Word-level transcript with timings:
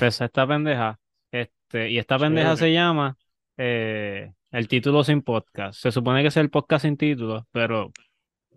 empecé 0.00 0.24
esta 0.24 0.46
pendeja. 0.46 0.98
Este, 1.30 1.90
y 1.90 1.98
esta 1.98 2.18
pendeja 2.18 2.56
se 2.56 2.72
llama 2.72 3.16
eh, 3.56 4.32
El 4.50 4.68
título 4.68 5.04
sin 5.04 5.22
podcast. 5.22 5.80
Se 5.80 5.92
supone 5.92 6.22
que 6.22 6.28
es 6.28 6.36
el 6.36 6.50
podcast 6.50 6.84
sin 6.84 6.96
título, 6.96 7.46
pero 7.52 7.90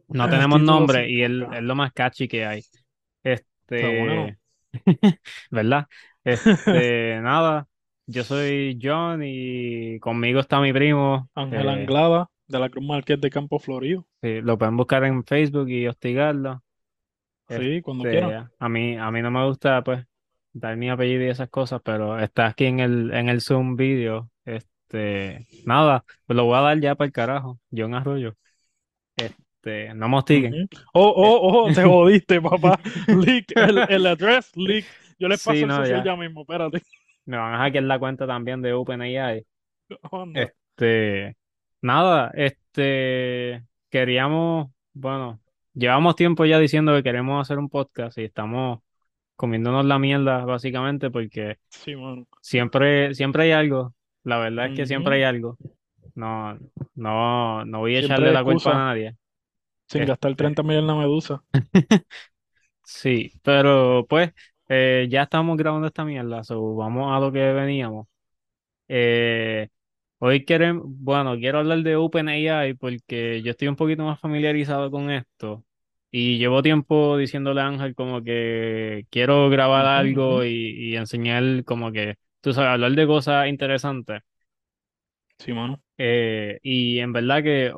no 0.08 0.24
El 0.26 0.30
tenemos 0.32 0.62
nombre 0.62 1.06
sin 1.06 1.16
y 1.18 1.24
es, 1.24 1.30
podcast. 1.30 1.54
es 1.54 1.64
lo 1.64 1.76
más 1.76 1.92
catchy 1.94 2.28
que 2.28 2.46
hay. 2.46 2.62
Este, 3.24 4.38
¿verdad? 5.52 5.88
Este, 6.24 7.20
nada, 7.22 7.68
yo 8.08 8.24
soy 8.24 8.80
John 8.82 9.22
y 9.24 10.00
conmigo 10.00 10.40
está 10.40 10.62
mi 10.62 10.72
primo. 10.74 11.30
Ángel 11.36 11.68
eh, 11.68 11.72
Anglada, 11.72 12.30
de 12.48 12.60
la 12.60 12.70
Cruz 12.70 12.86
Marqués 12.86 13.20
de 13.20 13.30
Campo 13.30 13.60
Florido. 13.60 14.08
sí, 14.22 14.42
lo 14.42 14.58
pueden 14.58 14.78
buscar 14.78 15.04
en 15.04 15.24
Facebook 15.26 15.70
y 15.70 15.88
hostigarlo. 15.88 16.64
Sí, 17.50 17.82
cuando 17.82 18.06
Este, 18.06 18.20
quieran. 18.20 18.52
a 18.58 18.70
mí, 18.70 18.98
a 18.98 19.12
mí 19.12 19.22
no 19.22 19.30
me 19.30 19.46
gusta, 19.46 19.84
pues, 19.84 20.06
dar 20.54 20.78
mi 20.78 20.90
apellido 20.90 21.24
y 21.24 21.30
esas 21.30 21.50
cosas, 21.50 21.82
pero 21.84 22.20
está 22.20 22.48
aquí 22.48 22.66
en 22.66 22.80
el, 22.80 23.14
en 23.14 23.30
el 23.30 23.42
Zoom 23.42 23.76
video. 23.76 24.32
Este, 24.46 25.48
nada, 25.66 26.06
pues 26.26 26.38
lo 26.38 26.46
voy 26.46 26.58
a 26.58 26.62
dar 26.62 26.80
ya 26.80 26.96
para 26.96 27.08
el 27.08 27.12
carajo. 27.14 27.60
John 27.76 27.96
Arroyo. 27.96 28.36
Este, 29.18 29.94
no 29.96 30.10
me 30.10 30.18
hostiguen. 30.18 30.60
Ujú. 30.64 30.68
Oh, 30.94 31.10
Eh, 31.22 31.36
oh, 31.42 31.66
oh, 31.68 31.74
te 31.74 31.84
jodiste, 31.86 32.42
papá. 32.42 32.80
Leak, 33.08 33.46
el, 33.56 33.78
el 33.90 34.06
address, 34.08 34.56
leak. 34.56 34.86
Yo 35.20 35.28
les 35.28 35.42
paso 35.42 35.54
Sí, 35.58 35.64
el 35.66 35.72
social 35.72 36.04
ya. 36.04 36.04
ya 36.04 36.16
mismo, 36.16 36.42
espérate. 36.42 36.82
Me 37.26 37.38
van 37.38 37.54
a 37.54 37.58
hackear 37.60 37.84
la 37.86 38.00
cuenta 38.00 38.28
también 38.28 38.62
de 38.62 38.74
OpenAI. 38.74 39.46
Anda. 40.12 40.54
Este, 40.78 41.38
nada, 41.82 42.32
este, 42.36 43.64
queríamos, 43.90 44.72
bueno, 44.94 45.42
llevamos 45.74 46.16
tiempo 46.16 46.46
ya 46.46 46.60
diciendo 46.60 46.94
que 46.96 47.04
queremos 47.04 47.42
hacer 47.42 47.60
un 47.60 47.70
podcast 47.70 48.18
y 48.18 48.24
estamos 48.26 48.80
comiéndonos 49.44 49.86
la 49.86 50.00
mierda, 50.00 50.46
básicamente, 50.46 51.12
porque 51.12 51.58
Sí, 51.70 51.96
mano. 51.96 52.26
siempre, 52.42 53.14
siempre 53.16 53.44
hay 53.44 53.52
algo. 53.52 53.94
La 54.24 54.40
verdad 54.40 54.68
es 54.68 54.74
que 54.74 54.86
siempre 54.86 55.18
hay 55.18 55.24
algo. 55.24 55.58
No, 56.16 56.58
no, 56.96 57.66
no 57.66 57.80
voy 57.80 57.96
a 57.98 58.00
Siempre 58.00 58.02
echarle 58.02 58.32
la 58.32 58.44
culpa 58.44 58.72
a 58.74 58.88
nadie. 58.90 59.18
Sin 59.88 60.06
gastar 60.06 60.36
Este, 60.36 60.38
30 60.38 60.64
millones 60.64 60.82
en 60.84 60.88
la 60.88 60.96
medusa. 60.96 61.44
sí, 62.84 63.34
pero 63.44 64.06
pues, 64.10 64.32
eh, 64.70 65.08
ya 65.10 65.24
estamos 65.24 65.58
grabando 65.58 65.88
esta 65.88 66.06
mierda, 66.06 66.44
so 66.44 66.76
vamos 66.76 67.12
a 67.16 67.20
lo 67.20 67.32
que 67.32 67.40
veníamos. 67.54 68.08
Eh, 68.90 69.70
hoy 70.20 70.46
queremos, 70.46 70.86
bueno, 70.88 71.38
quiero 71.38 71.60
hablar 71.60 71.84
de 71.84 71.96
OpenAI 71.98 72.76
porque 72.76 73.42
yo 73.44 73.52
estoy 73.52 73.68
un 73.70 73.76
poquito 73.78 74.04
más 74.06 74.20
familiarizado 74.20 74.92
con 74.92 75.12
esto 75.12 75.66
y 76.14 76.38
llevo 76.40 76.64
tiempo 76.64 77.18
diciéndole 77.18 77.62
a 77.62 77.68
Ángel 77.68 77.96
como 77.96 78.24
que 78.24 79.08
quiero 79.12 79.50
grabar 79.50 79.88
algo 79.88 80.46
y, 80.46 80.52
y 80.94 80.98
enseñar 80.98 81.66
como 81.66 81.92
que, 81.92 82.18
tú 82.42 82.54
sabes, 82.54 82.70
hablar 82.72 82.94
de 82.94 83.08
cosas 83.08 83.50
interesantes. 83.50 84.22
Sí, 85.38 85.52
mano. 85.54 85.82
Eh, 85.98 86.60
y 86.64 87.00
en 87.00 87.12
verdad 87.14 87.44
que 87.44 87.74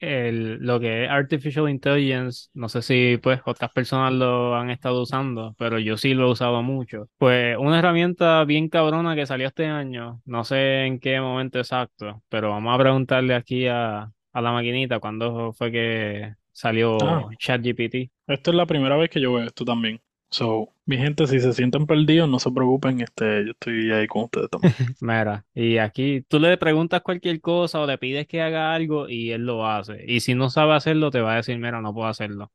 el, 0.00 0.58
lo 0.60 0.78
que 0.80 1.04
es 1.04 1.10
Artificial 1.10 1.68
Intelligence, 1.68 2.48
no 2.54 2.68
sé 2.68 2.82
si 2.82 3.18
pues 3.22 3.40
otras 3.46 3.72
personas 3.72 4.12
lo 4.12 4.54
han 4.56 4.70
estado 4.70 5.02
usando, 5.02 5.54
pero 5.58 5.78
yo 5.78 5.96
sí 5.96 6.14
lo 6.14 6.28
he 6.28 6.30
usado 6.32 6.62
mucho. 6.62 7.08
Pues 7.18 7.56
una 7.58 7.78
herramienta 7.80 8.44
bien 8.44 8.68
cabrona 8.68 9.16
que 9.16 9.26
salió 9.26 9.48
este 9.48 9.66
año, 9.66 10.20
no 10.24 10.44
sé 10.44 10.84
en 10.86 11.00
qué 11.00 11.20
momento 11.20 11.58
exacto, 11.58 12.22
pero 12.28 12.50
vamos 12.50 12.74
a 12.74 12.78
preguntarle 12.78 13.34
aquí 13.34 13.66
a, 13.66 14.12
a 14.32 14.40
la 14.40 14.52
maquinita 14.52 15.00
cuándo 15.00 15.52
fue 15.52 15.72
que 15.72 16.34
Ah, 16.58 16.60
salió 16.60 16.98
ChatGPT. 17.38 18.10
esto 18.26 18.50
es 18.50 18.56
la 18.56 18.66
primera 18.66 18.96
vez 18.96 19.10
que 19.10 19.20
yo 19.20 19.32
veo 19.32 19.46
esto 19.46 19.64
también. 19.64 20.00
So, 20.30 20.74
mi 20.84 20.98
gente, 20.98 21.26
si 21.26 21.40
se 21.40 21.54
sienten 21.54 21.86
perdidos, 21.86 22.28
no 22.28 22.38
se 22.38 22.50
preocupen, 22.50 23.00
este, 23.00 23.46
yo 23.46 23.52
estoy 23.52 23.90
ahí 23.92 24.06
con 24.06 24.24
ustedes 24.24 24.50
también. 24.50 24.74
Mira, 25.00 25.46
y 25.54 25.78
aquí 25.78 26.22
tú 26.28 26.38
le 26.38 26.58
preguntas 26.58 27.00
cualquier 27.02 27.40
cosa 27.40 27.80
o 27.80 27.86
le 27.86 27.96
pides 27.96 28.26
que 28.26 28.42
haga 28.42 28.74
algo 28.74 29.08
y 29.08 29.30
él 29.30 29.46
lo 29.46 29.66
hace. 29.66 30.04
Y 30.06 30.20
si 30.20 30.34
no 30.34 30.50
sabe 30.50 30.74
hacerlo, 30.74 31.10
te 31.10 31.20
va 31.20 31.32
a 31.34 31.36
decir, 31.36 31.58
mira, 31.58 31.80
no 31.80 31.94
puedo 31.94 32.08
hacerlo. 32.08 32.52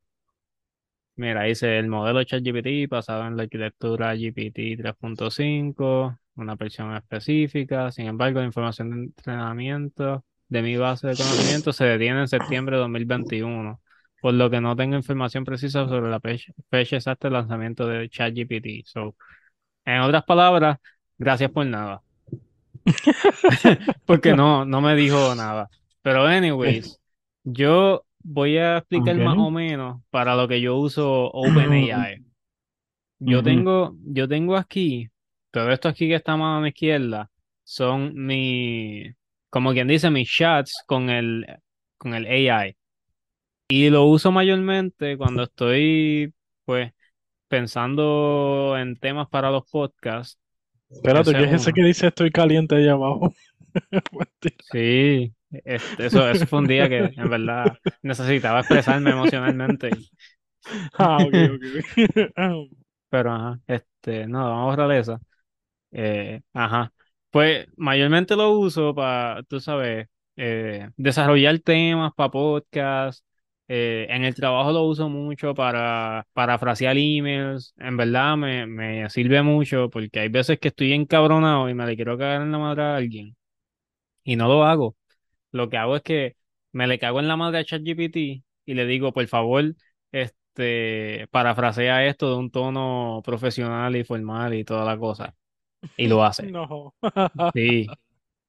Mira, 1.16 1.44
dice 1.44 1.78
el 1.80 1.88
modelo 1.88 2.24
ChatGPT 2.24 2.90
basado 2.90 3.28
en 3.28 3.38
la 3.38 3.44
arquitectura 3.44 4.16
GPT 4.16 4.78
3.5, 4.78 6.20
una 6.36 6.56
versión 6.56 6.96
específica. 6.96 7.92
Sin 7.92 8.08
embargo, 8.08 8.40
la 8.40 8.46
información 8.46 8.90
de 8.92 8.98
entrenamiento 9.06 10.24
de 10.50 10.62
mi 10.62 10.78
base 10.78 11.08
de 11.08 11.16
conocimiento 11.16 11.74
se 11.74 11.86
detiene 11.86 12.22
en 12.22 12.28
septiembre 12.28 12.76
de 12.76 12.82
2021, 12.82 13.82
por 14.24 14.34
lo 14.36 14.50
que 14.50 14.62
no 14.62 14.74
tengo 14.74 14.96
información 14.96 15.44
precisa 15.44 15.86
sobre 15.86 16.10
la 16.10 16.22
fecha, 16.22 16.54
fecha 16.70 16.96
exacta 16.96 17.28
de 17.28 17.34
lanzamiento 17.34 17.86
de 17.86 18.08
ChatGPT. 18.08 18.86
So, 18.86 19.18
en 19.84 20.00
otras 20.00 20.24
palabras, 20.24 20.78
gracias 21.18 21.52
por 21.52 21.66
nada, 21.66 22.02
porque 24.06 24.34
no, 24.34 24.64
no 24.64 24.80
me 24.80 24.96
dijo 24.96 25.36
nada. 25.36 25.70
Pero 26.02 26.26
anyways, 26.26 27.02
yo 27.44 28.06
voy 28.24 28.58
a 28.60 28.78
explicar 28.78 29.18
más 29.18 29.36
o 29.38 29.52
menos 29.52 30.02
para 30.10 30.38
lo 30.38 30.48
que 30.48 30.62
yo 30.62 30.78
uso 30.78 31.30
OpenAI. 31.30 32.24
Yo 33.20 33.44
tengo, 33.44 33.96
yo 34.04 34.28
tengo 34.28 34.58
aquí, 34.58 35.10
todo 35.52 35.72
esto 35.72 35.88
aquí 35.88 36.10
que 36.10 36.16
está 36.16 36.34
a 36.34 36.38
mano 36.38 36.68
izquierda, 36.68 37.30
son 37.64 38.14
mi, 38.16 39.06
como 39.50 39.72
quien 39.72 39.88
dice, 39.88 40.10
mis 40.10 40.30
chats 40.30 40.84
con 40.86 41.10
el, 41.10 41.46
con 41.98 42.14
el 42.14 42.26
AI. 42.26 42.76
Y 43.68 43.90
lo 43.90 44.06
uso 44.06 44.32
mayormente 44.32 45.18
cuando 45.18 45.44
estoy, 45.44 46.34
pues, 46.66 46.92
pensando 47.48 48.76
en 48.78 48.98
temas 48.98 49.30
para 49.30 49.52
los 49.52 49.70
podcasts. 49.70 50.40
Espérate, 50.90 51.32
Ese 51.32 51.38
¿qué 51.38 51.44
es 51.46 51.54
es 51.54 51.62
ese 51.62 51.74
que 51.74 51.84
dice 51.84 52.08
estoy 52.08 52.32
caliente 52.32 52.76
ahí 52.76 52.88
abajo? 52.88 53.34
Sí, 54.72 55.34
este, 55.52 56.06
eso, 56.08 56.28
eso 56.30 56.48
fue 56.48 56.60
un 56.60 56.68
día 56.68 56.90
que 56.90 56.98
en 57.16 57.30
verdad 57.30 57.78
necesitaba 58.02 58.60
expresarme 58.60 59.12
emocionalmente. 59.12 59.90
Ah, 60.98 61.18
ok, 61.26 61.36
ok. 61.56 61.64
Pero 63.10 63.32
ajá, 63.32 63.60
este, 63.68 64.28
no, 64.28 64.40
vamos 64.50 64.64
a 64.64 64.84
borrar 64.84 64.98
esa. 64.98 65.20
Eh, 65.92 66.42
ajá. 66.54 66.94
Pues 67.32 67.68
mayormente 67.78 68.36
lo 68.36 68.52
uso 68.52 68.96
para, 68.96 69.44
tú 69.44 69.60
sabes, 69.60 70.08
eh, 70.38 70.90
desarrollar 70.98 71.60
temas 71.60 72.14
para 72.16 72.32
podcast. 72.32 73.26
Eh, 73.76 74.06
en 74.10 74.24
el 74.24 74.36
trabajo 74.36 74.72
lo 74.72 74.84
uso 74.84 75.10
mucho 75.10 75.54
para 75.56 76.28
parafrasear 76.34 76.96
emails. 76.98 77.74
En 77.78 77.98
verdad 77.98 78.38
me, 78.38 78.68
me 78.68 79.10
sirve 79.10 79.42
mucho 79.42 79.90
porque 79.90 80.20
hay 80.20 80.30
veces 80.30 80.60
que 80.60 80.68
estoy 80.70 80.94
encabronado 80.94 81.70
y 81.70 81.74
me 81.74 81.86
le 81.88 81.96
quiero 81.96 82.18
cagar 82.18 82.42
en 82.44 82.52
la 82.52 82.60
madre 82.60 82.84
a 82.84 82.96
alguien 82.98 83.36
y 84.24 84.36
no 84.36 84.48
lo 84.48 84.64
hago. 84.66 84.96
Lo 85.52 85.70
que 85.70 85.78
hago 85.78 85.96
es 85.98 86.04
que 86.04 86.36
me 86.74 86.88
le 86.88 87.00
cago 87.00 87.20
en 87.20 87.28
la 87.28 87.38
madre 87.38 87.60
a 87.60 87.66
ChatGPT 87.66 88.18
y 88.18 88.44
le 88.76 88.86
digo, 88.86 89.14
por 89.14 89.28
favor, 89.28 89.76
este, 90.12 91.28
parafrasea 91.32 92.06
esto 92.08 92.30
de 92.32 92.38
un 92.38 92.52
tono 92.52 93.22
profesional 93.26 93.96
y 93.96 94.04
formal 94.06 94.54
y 94.56 94.66
toda 94.66 94.86
la 94.86 94.98
cosa. 95.00 95.36
Y 95.98 96.08
lo 96.08 96.24
hace. 96.26 96.54
No. 96.54 96.94
Sí, 97.54 97.98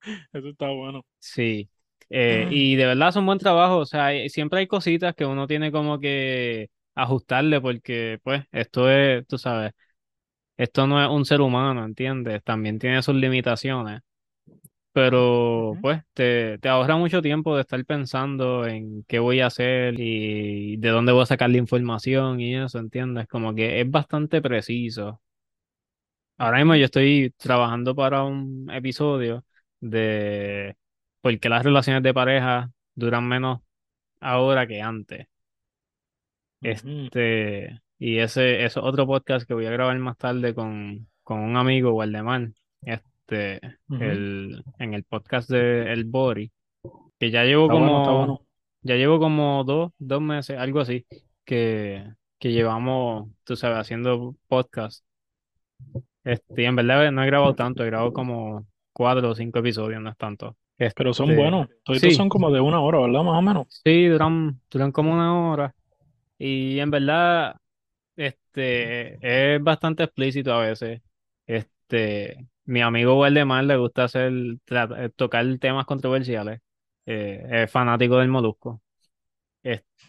Eso 0.32 0.48
está 0.48 0.70
bueno. 0.70 1.02
sí. 1.18 1.68
Eh, 2.10 2.47
y 2.50 2.76
de 2.76 2.87
verdad 2.87 3.09
es 3.10 3.16
un 3.16 3.26
buen 3.26 3.38
trabajo. 3.38 3.78
O 3.78 3.87
sea, 3.87 4.06
hay- 4.06 4.28
siempre 4.31 4.60
hay 4.60 4.66
cositas 4.66 5.15
que 5.15 5.26
uno 5.26 5.47
tiene 5.47 5.72
como 5.72 5.98
que 6.00 6.69
ajustarle 6.94 7.60
porque, 7.60 8.19
pues, 8.22 8.44
esto 8.53 8.91
es, 8.91 9.26
tú 9.26 9.38
sabes, 9.38 9.72
esto 10.56 10.87
no 10.87 11.03
es 11.04 11.10
un 11.10 11.25
ser 11.26 11.41
humano, 11.42 11.84
¿entiendes? 11.84 12.42
También 12.44 12.78
tiene 12.78 13.03
sus 13.03 13.15
limitaciones. 13.16 14.03
Pero, 14.92 15.78
pues, 15.80 16.03
te, 16.15 16.59
te 16.59 16.68
ahorra 16.68 16.97
mucho 16.97 17.21
tiempo 17.22 17.56
de 17.56 17.62
estar 17.62 17.84
pensando 17.84 18.65
en 18.66 19.03
qué 19.09 19.18
voy 19.18 19.41
a 19.41 19.47
hacer 19.48 19.95
y 19.98 20.77
de 20.77 20.89
dónde 20.91 21.12
voy 21.12 21.22
a 21.22 21.27
sacar 21.27 21.51
la 21.51 21.59
información 21.59 22.41
y 22.41 22.56
eso, 22.56 22.78
¿entiendes? 22.78 23.27
Como 23.28 23.54
que 23.54 23.80
es 23.80 23.91
bastante 23.91 24.41
preciso. 24.41 25.21
Ahora 26.36 26.59
mismo 26.59 26.74
yo 26.77 26.84
estoy 26.86 27.30
trabajando 27.39 27.95
para 27.95 28.24
un 28.24 28.68
episodio 28.72 29.45
de 29.80 30.77
por 31.24 31.41
qué 31.41 31.48
las 31.48 31.65
relaciones 31.65 32.03
de 32.03 32.12
pareja 32.12 32.71
duran 32.94 33.26
menos 33.26 33.60
ahora 34.21 34.66
que 34.66 34.82
antes. 34.82 35.26
Este, 36.60 37.80
y 37.98 38.18
ese, 38.18 38.62
ese 38.62 38.78
otro 38.78 39.06
podcast 39.06 39.48
que 39.48 39.54
voy 39.54 39.65
a 39.65 39.71
grabar 39.71 39.98
más 40.00 40.18
tarde 40.18 40.54
con, 40.54 41.09
con 41.22 41.41
un 41.41 41.56
amigo, 41.56 41.94
Waldemar, 41.94 42.50
este, 42.82 43.59
Ujú. 43.88 44.03
el, 44.04 44.65
en 44.78 44.92
el 44.92 45.04
podcast 45.04 45.48
de 45.48 45.94
El 45.94 46.04
Bori, 46.04 46.53
que 47.18 47.30
ya 47.30 47.44
llevo 47.44 47.65
Está 47.65 47.72
bueno, 47.72 47.86
está 48.03 48.10
como, 48.10 48.18
bueno. 48.18 48.47
ya 48.82 48.97
llevo 48.97 49.18
como 49.18 49.65
dos, 49.65 49.92
dos 49.97 50.20
meses, 50.20 50.59
algo 50.59 50.80
así, 50.80 51.06
que, 51.47 52.04
que 52.38 52.53
llevamos, 52.53 53.30
tú 53.44 53.56
sabes, 53.56 53.78
haciendo 53.78 54.36
podcast. 54.47 55.03
Este, 56.22 56.65
y 56.65 56.65
en 56.66 56.77
verdad 56.77 57.10
no 57.12 57.22
he 57.22 57.27
grabado 57.27 57.54
tanto, 57.54 57.82
he 57.82 57.86
grabado 57.86 58.12
como 58.12 58.66
cuatro 58.92 59.30
o 59.30 59.34
cinco 59.34 59.60
episodios, 59.60 60.03
no 60.03 60.10
es 60.10 60.18
tanto. 60.18 60.59
Pero 60.94 61.15
son 61.15 61.34
Este, 61.34 61.34
buenos. 61.34 61.68
Todos 61.84 62.00
sí, 62.00 62.10
son 62.15 62.28
como 62.28 62.50
de 62.50 62.60
una 62.60 62.80
hora, 62.80 63.00
¿verdad? 63.00 63.22
Más 63.22 63.38
o 63.38 63.42
menos. 63.42 63.66
sí, 63.84 64.06
duran, 64.09 64.60
duran 64.71 64.92
como 64.92 65.12
una 65.12 65.50
hora. 65.53 65.74
Y 66.38 66.78
en 66.80 66.91
verdad, 66.91 67.56
este, 68.16 69.54
es 69.56 69.62
bastante 69.62 70.04
explícito 70.04 70.53
a 70.54 70.60
veces. 70.66 71.03
Este, 71.47 72.48
mi 72.66 72.82
amigo 72.82 73.18
Waldemar 73.21 73.65
le 73.65 73.76
gusta 73.78 74.04
hacer, 74.06 74.32
eh, 74.71 75.10
tocar 75.16 75.47
temas 75.60 75.86
controversiales. 75.86 76.60
Eh, 77.06 77.44
es 77.50 77.70
fanático 77.70 78.18
del 78.18 78.28
Molusco. 78.28 78.82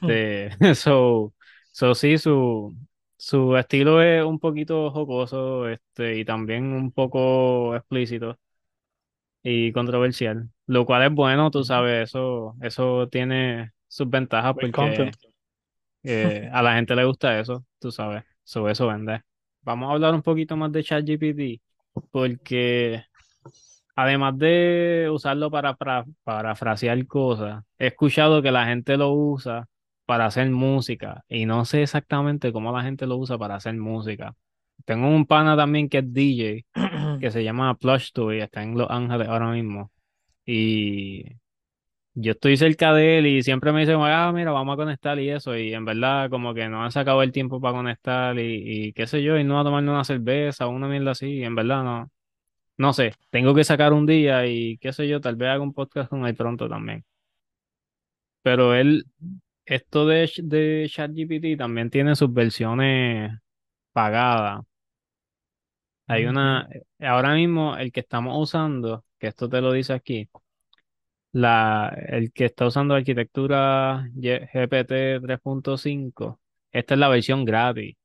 Hmm, 0.01 0.15
Este, 0.15 0.51
so, 0.75 1.33
so 1.71 1.95
sí, 1.95 2.17
su, 2.17 2.75
su 3.17 3.57
estilo 3.57 4.01
es 4.01 4.23
un 4.25 4.39
poquito 4.39 4.91
jocoso, 4.91 5.69
este, 5.69 6.17
y 6.19 6.25
también 6.25 6.65
un 6.73 6.91
poco 6.91 7.75
explícito 7.75 8.39
y 9.47 9.71
controversial, 9.73 10.49
lo 10.65 10.87
cual 10.87 11.03
es 11.03 11.11
bueno, 11.13 11.51
tú 11.51 11.63
sabes, 11.63 12.09
eso, 12.09 12.55
eso 12.61 13.07
tiene 13.09 13.73
sus 13.87 14.09
ventajas 14.09 14.55
Buen 14.55 14.71
porque 14.71 15.11
eh, 16.01 16.49
a 16.51 16.63
la 16.63 16.73
gente 16.75 16.95
le 16.95 17.05
gusta 17.05 17.39
eso, 17.39 17.63
tú 17.77 17.91
sabes, 17.91 18.23
sobre 18.43 18.73
eso 18.73 18.87
vende. 18.87 19.21
Vamos 19.61 19.89
a 19.89 19.93
hablar 19.93 20.15
un 20.15 20.23
poquito 20.23 20.57
más 20.57 20.71
de 20.71 20.83
ChatGPT, 20.83 21.61
porque 22.09 23.03
además 23.95 24.35
de 24.39 25.09
usarlo 25.11 25.51
para, 25.51 25.75
para 25.75 26.05
parafrasear 26.23 27.05
cosas, 27.05 27.63
he 27.77 27.87
escuchado 27.87 28.41
que 28.41 28.51
la 28.51 28.65
gente 28.65 28.97
lo 28.97 29.11
usa 29.11 29.67
para 30.07 30.25
hacer 30.25 30.49
música 30.49 31.23
y 31.27 31.45
no 31.45 31.65
sé 31.65 31.83
exactamente 31.83 32.51
cómo 32.51 32.71
la 32.71 32.81
gente 32.81 33.05
lo 33.05 33.17
usa 33.17 33.37
para 33.37 33.57
hacer 33.57 33.75
música. 33.75 34.33
Tengo 34.85 35.07
un 35.09 35.25
pana 35.25 35.57
también 35.57 35.89
que 35.89 35.99
es 35.99 36.13
DJ, 36.13 36.65
que 37.19 37.31
se 37.31 37.43
llama 37.43 37.75
Plush 37.77 38.11
Toy, 38.13 38.41
está 38.41 38.63
en 38.63 38.77
Los 38.77 38.89
Ángeles 38.89 39.27
ahora 39.27 39.51
mismo. 39.51 39.91
Y 40.45 41.25
yo 42.13 42.31
estoy 42.33 42.57
cerca 42.57 42.93
de 42.93 43.19
él 43.19 43.27
y 43.27 43.43
siempre 43.43 43.71
me 43.73 43.81
dice, 43.81 43.93
ah, 43.97 44.31
mira, 44.33 44.51
vamos 44.51 44.73
a 44.73 44.77
conectar 44.77 45.19
y 45.19 45.29
eso. 45.29 45.57
Y 45.57 45.73
en 45.73 45.85
verdad, 45.85 46.29
como 46.29 46.53
que 46.53 46.69
no 46.69 46.83
han 46.83 46.91
sacado 46.91 47.23
el 47.23 47.31
tiempo 47.31 47.59
para 47.61 47.75
conectar 47.77 48.37
y, 48.39 48.87
y 48.87 48.93
qué 48.93 49.07
sé 49.07 49.23
yo, 49.23 49.37
y 49.37 49.43
no 49.43 49.59
a 49.59 49.63
tomarme 49.63 49.91
una 49.91 50.03
cerveza 50.05 50.67
o 50.67 50.71
una 50.71 50.87
mierda 50.87 51.11
así. 51.11 51.27
Y 51.27 51.43
en 51.43 51.55
verdad, 51.55 51.83
no, 51.83 52.11
no 52.77 52.93
sé. 52.93 53.13
Tengo 53.31 53.55
que 53.55 53.63
sacar 53.63 53.93
un 53.93 54.05
día 54.05 54.47
y 54.47 54.77
qué 54.79 54.93
sé 54.93 55.07
yo, 55.07 55.21
tal 55.21 55.35
vez 55.35 55.49
haga 55.49 55.61
un 55.63 55.73
podcast 55.73 56.09
con 56.09 56.25
él 56.27 56.35
pronto 56.35 56.69
también. 56.69 57.05
Pero 58.41 58.75
él, 58.75 59.05
esto 59.65 60.05
de, 60.07 60.31
de 60.43 60.87
ChatGPT 60.89 61.57
también 61.57 61.89
tiene 61.89 62.15
sus 62.15 62.31
versiones 62.33 63.31
pagadas. 63.93 64.65
Hay 66.07 66.25
una, 66.25 66.69
ahora 66.99 67.33
mismo 67.33 67.77
el 67.77 67.91
que 67.91 68.01
estamos 68.01 68.35
usando, 68.37 69.03
que 69.19 69.27
esto 69.27 69.49
te 69.49 69.61
lo 69.61 69.71
dice 69.71 69.93
aquí. 69.93 70.29
La, 71.31 71.89
el 72.07 72.31
que 72.31 72.45
está 72.45 72.65
usando 72.65 72.93
arquitectura 72.93 74.07
GPT 74.13 75.19
3.5, 75.19 76.39
esta 76.71 76.93
es 76.93 76.99
la 76.99 77.09
versión 77.09 77.43
gratis. 77.45 77.95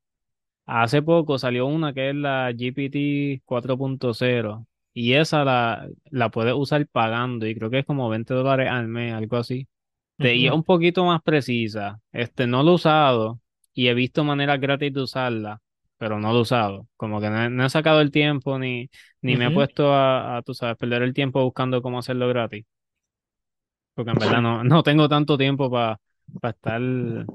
Hace 0.67 1.03
poco 1.03 1.39
salió 1.39 1.67
una 1.67 1.93
que 1.93 2.11
es 2.11 2.17
la 2.17 2.53
GPT 2.53 3.43
4.0 3.45 4.67
y 4.95 5.15
esa 5.15 5.45
la, 5.45 5.89
la 6.11 6.31
puedes 6.31 6.55
usar 6.55 6.87
pagando 6.89 7.47
y 7.47 7.55
creo 7.55 7.71
que 7.71 7.81
es 7.81 7.87
como 7.87 8.09
20 8.09 8.35
dólares 8.35 8.69
al 8.71 8.89
mes, 8.89 9.15
algo 9.15 9.37
así. 9.37 9.69
Te, 10.19 10.37
y 10.37 10.47
es 10.47 10.53
un 10.53 10.65
poquito 10.65 11.05
más 11.05 11.23
precisa. 11.23 12.01
Este, 12.13 12.47
no 12.47 12.63
lo 12.63 12.73
he 12.73 12.75
usado 12.75 13.41
y 13.75 13.89
he 13.89 13.95
visto 13.95 14.25
maneras 14.25 14.61
gratis 14.61 14.93
de 14.93 15.03
usarla, 15.03 15.61
pero 16.01 16.21
no 16.21 16.33
lo 16.35 16.41
he 16.41 16.43
usado. 16.43 16.89
Como 16.99 17.21
que 17.23 17.31
no, 17.31 17.45
he 17.45 17.51
no 17.51 17.67
he 17.67 17.71
sacado 17.71 18.03
el 18.03 18.13
tiempo 18.13 18.59
ni, 18.61 18.91
ni 19.23 19.37
me 19.37 19.49
he 19.49 19.53
puesto 19.53 19.95
a, 19.95 20.39
a, 20.39 20.43
tú 20.43 20.55
sabes, 20.55 20.79
perder 20.79 21.03
el 21.05 21.15
tiempo 21.15 21.45
buscando 21.45 21.83
cómo 21.83 22.01
hacerlo 22.01 22.29
gratis 22.29 22.67
porque 23.95 24.11
en 24.11 24.19
verdad 24.19 24.43
no, 24.43 24.65
no 24.65 24.83
tengo 24.83 25.09
tanto 25.09 25.37
tiempo 25.39 25.71
para 25.71 26.01
estar 26.43 26.81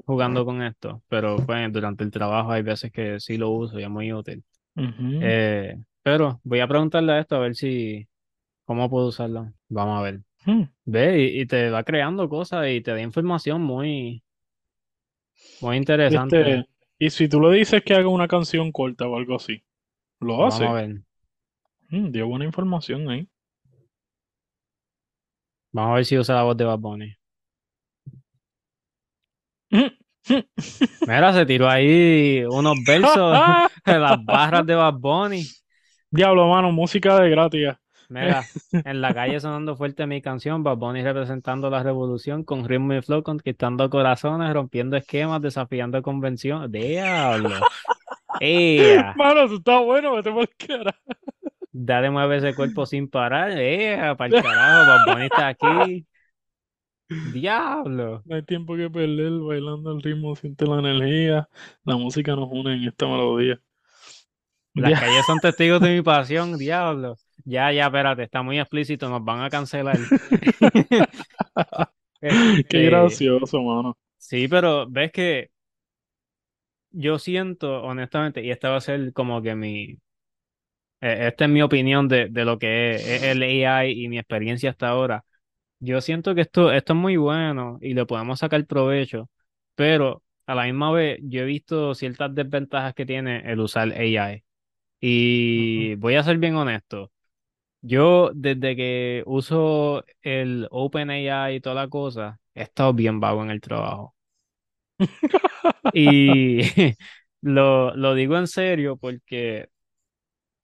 jugando 0.06 0.44
con 0.44 0.62
esto, 0.62 1.02
pero 1.08 1.36
pues 1.46 1.72
durante 1.72 2.04
el 2.04 2.10
trabajo 2.10 2.50
hay 2.52 2.62
veces 2.62 2.90
que 2.92 3.20
sí 3.20 3.36
lo 3.36 3.50
uso 3.50 3.78
y 3.78 3.84
es 3.84 3.90
muy 3.90 4.12
útil. 4.12 4.44
Eh, 5.20 5.76
pero 6.02 6.40
voy 6.44 6.60
a 6.60 6.68
preguntarle 6.68 7.12
a 7.14 7.20
esto 7.20 7.36
a 7.36 7.40
ver 7.40 7.56
si, 7.56 8.08
cómo 8.64 8.90
puedo 8.90 9.08
usarlo. 9.08 9.52
Vamos 9.70 10.00
a 10.00 10.02
ver. 10.02 10.22
ujú. 10.46 10.66
Ve 10.86 11.20
y, 11.24 11.42
y 11.42 11.46
te 11.46 11.70
va 11.70 11.84
creando 11.84 12.28
cosas 12.28 12.68
y 12.70 12.82
te 12.82 12.92
da 12.92 13.02
información 13.02 13.62
muy, 13.62 14.24
muy 15.60 15.76
interesante. 15.76 16.36
Este, 16.44 16.66
y 16.98 17.10
si 17.10 17.28
tú 17.28 17.40
le 17.40 17.56
dices 17.56 17.82
que 17.82 17.94
haga 17.94 18.08
una 18.08 18.28
canción 18.28 18.72
corta 18.72 19.06
o 19.06 19.16
algo 19.16 19.36
así, 19.36 19.62
lo 20.20 20.38
Vamos 20.38 20.60
a 20.60 20.72
ver. 20.72 21.02
Mm, 21.90 22.10
dio 22.10 22.26
buena 22.26 22.44
información 22.44 23.08
ahí. 23.08 23.28
Vamos 25.72 25.92
a 25.92 25.94
ver 25.96 26.04
si 26.06 26.18
usa 26.18 26.34
la 26.36 26.42
voz 26.42 26.56
de 26.56 26.64
Bad 26.64 26.78
Bunny. 26.78 27.14
Mira, 31.06 31.32
se 31.32 31.46
tiró 31.46 31.68
ahí 31.68 32.42
unos 32.44 32.76
versos 32.84 33.36
de 33.84 33.98
las 33.98 34.24
barras 34.24 34.66
de 34.66 34.74
Bad 34.74 34.94
Bunny. 34.94 35.44
Diablo, 36.10 36.48
mano, 36.48 36.72
música 36.72 37.20
de 37.20 37.30
gratis. 37.30 37.68
Mira, 38.08 38.44
en 38.72 39.00
la 39.00 39.14
calle 39.14 39.40
sonando 39.40 39.76
fuerte 39.76 40.06
mi 40.06 40.22
canción, 40.22 40.62
Bad 40.62 40.76
Bunny 40.76 41.02
representando 41.02 41.70
la 41.70 41.82
revolución 41.82 42.44
con 42.44 42.64
ritmo 42.64 42.94
y 42.94 43.02
flow, 43.02 43.22
conquistando 43.22 43.88
corazones, 43.90 44.52
rompiendo 44.52 44.96
esquemas, 44.96 45.42
desafiando 45.42 46.02
convenciones. 46.02 46.70
Diablo. 46.70 47.50
¡Ea! 48.40 49.14
Mano, 49.16 49.42
eso 49.42 49.56
está 49.56 49.80
bueno, 49.80 50.14
vete 50.14 50.30
por 50.30 50.48
cara. 50.56 50.94
Dale, 51.72 52.10
mueve 52.10 52.38
ese 52.38 52.54
cuerpo 52.54 52.86
sin 52.86 53.08
parar. 53.08 53.50
¡Ea! 53.52 54.16
Para 54.16 54.36
el 54.36 54.42
carajo, 54.42 54.90
Bad 54.90 55.14
Bunny 55.14 55.24
está 55.26 55.48
aquí. 55.48 56.06
¡Diablo! 57.32 58.22
No 58.24 58.34
hay 58.34 58.42
tiempo 58.42 58.76
que 58.76 58.90
perder 58.90 59.32
bailando 59.40 59.90
al 59.90 60.02
ritmo, 60.02 60.34
siente 60.34 60.66
la 60.66 60.78
energía. 60.78 61.48
La 61.84 61.96
música 61.96 62.34
nos 62.34 62.48
une 62.50 62.74
en 62.74 62.84
esta 62.84 63.06
melodía. 63.06 63.60
Las 64.74 65.00
calles 65.00 65.24
son 65.26 65.38
testigos 65.38 65.80
de 65.80 65.94
mi 65.94 66.02
pasión, 66.02 66.58
diablo. 66.58 67.16
Ya, 67.46 67.70
ya, 67.72 67.86
espérate, 67.86 68.24
está 68.24 68.42
muy 68.42 68.58
explícito, 68.58 69.08
nos 69.08 69.24
van 69.24 69.40
a 69.42 69.50
cancelar. 69.50 70.08
qué 72.68 72.84
Este, 72.84 72.84
gracioso, 72.84 73.60
mano. 73.62 73.96
sí, 74.18 74.48
pero 74.48 74.86
ves 74.90 75.12
que 75.12 75.50
yo 76.90 77.18
siento, 77.18 77.82
honestamente, 77.82 78.42
y 78.42 78.50
esta 78.50 78.70
va 78.70 78.76
a 78.76 78.80
ser 78.80 79.12
como 79.12 79.42
que 79.42 79.54
mi, 79.54 79.98
eh, 81.00 81.28
esta 81.28 81.44
es 81.44 81.50
mi 81.50 81.62
opinión 81.62 82.08
de, 82.08 82.28
de 82.30 82.44
lo 82.44 82.58
que 82.58 82.96
es, 82.96 83.22
es 83.22 83.22
el 83.22 83.42
AI 83.42 84.04
y 84.04 84.08
mi 84.08 84.18
experiencia 84.18 84.70
hasta 84.70 84.88
ahora. 84.88 85.24
Yo 85.80 86.00
siento 86.02 86.34
que 86.34 86.42
esto, 86.42 86.72
esto 86.72 86.94
es 86.94 86.98
muy 86.98 87.16
bueno 87.16 87.78
y 87.82 87.94
le 87.94 88.06
podemos 88.06 88.40
sacar 88.40 88.66
provecho, 88.66 89.30
pero 89.74 90.24
a 90.46 90.54
la 90.56 90.64
misma 90.64 90.92
vez 90.92 91.20
yo 91.22 91.42
he 91.42 91.44
visto 91.46 91.94
ciertas 91.94 92.34
desventajas 92.34 92.94
que 92.94 93.06
tiene 93.06 93.50
el 93.52 93.60
usar 93.60 93.92
AI. 93.92 94.44
Y 95.00 95.94
voy 95.96 96.16
a 96.16 96.24
ser 96.24 96.38
bien 96.38 96.56
honesto. 96.56 97.12
Yo 97.86 98.30
desde 98.34 98.76
que 98.76 99.22
uso 99.26 100.04
el 100.22 100.66
OpenAI 100.70 101.56
y 101.56 101.60
toda 101.60 101.76
la 101.76 101.88
cosa, 101.88 102.40
he 102.54 102.62
estado 102.62 102.92
bien 102.94 103.20
vago 103.20 103.42
en 103.44 103.50
el 103.50 103.60
trabajo. 103.60 104.14
Y 105.92 106.60
lo, 107.42 107.94
lo 107.96 108.14
digo 108.14 108.36
en 108.38 108.46
serio 108.46 108.96
porque 108.96 109.68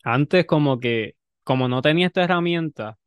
antes 0.05 0.47
como 0.47 0.81
que, 0.81 1.17
como 1.45 1.69
no 1.69 1.83
tenía 1.83 2.07
esta 2.09 2.25
herramienta, 2.25 2.99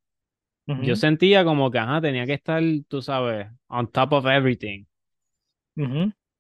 yo 0.78 0.96
sentía 0.96 1.46
como 1.46 1.72
que, 1.72 1.80
ajá, 1.80 2.02
tenía 2.02 2.26
que 2.28 2.34
estar, 2.36 2.62
tú 2.88 3.02
sabes, 3.04 3.48
on 3.68 3.92
top 3.92 4.14
of 4.14 4.28
everything 4.28 4.86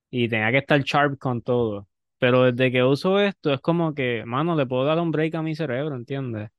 y 0.10 0.27
tenía 0.29 0.51
que 0.51 0.60
estar 0.60 0.82
sharp 0.82 1.17
con 1.20 1.41
todo. 1.41 1.88
Pero 2.20 2.44
desde 2.51 2.72
que 2.72 2.84
uso 2.84 3.20
esto 3.20 3.53
es 3.53 3.60
como 3.62 3.94
que, 3.94 4.24
mano, 4.25 4.55
le 4.55 4.65
puedo 4.65 4.86
dar 4.86 5.00
un 5.00 5.12
break 5.12 5.36
a 5.36 5.41
mi 5.41 5.55
cerebro, 5.55 5.96
¿entiendes? 5.96 6.50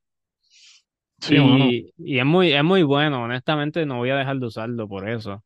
Sí. 1.19 1.35
Y, 1.35 1.93
y 1.97 2.19
es 2.19 2.25
muy, 2.25 2.53
es 2.53 2.63
muy 2.63 2.83
bueno, 2.83 3.23
honestamente 3.23 3.85
no 3.85 3.97
voy 3.97 4.09
a 4.11 4.17
dejar 4.17 4.37
de 4.37 4.45
usarlo 4.45 4.87
por 4.87 5.09
eso. 5.09 5.43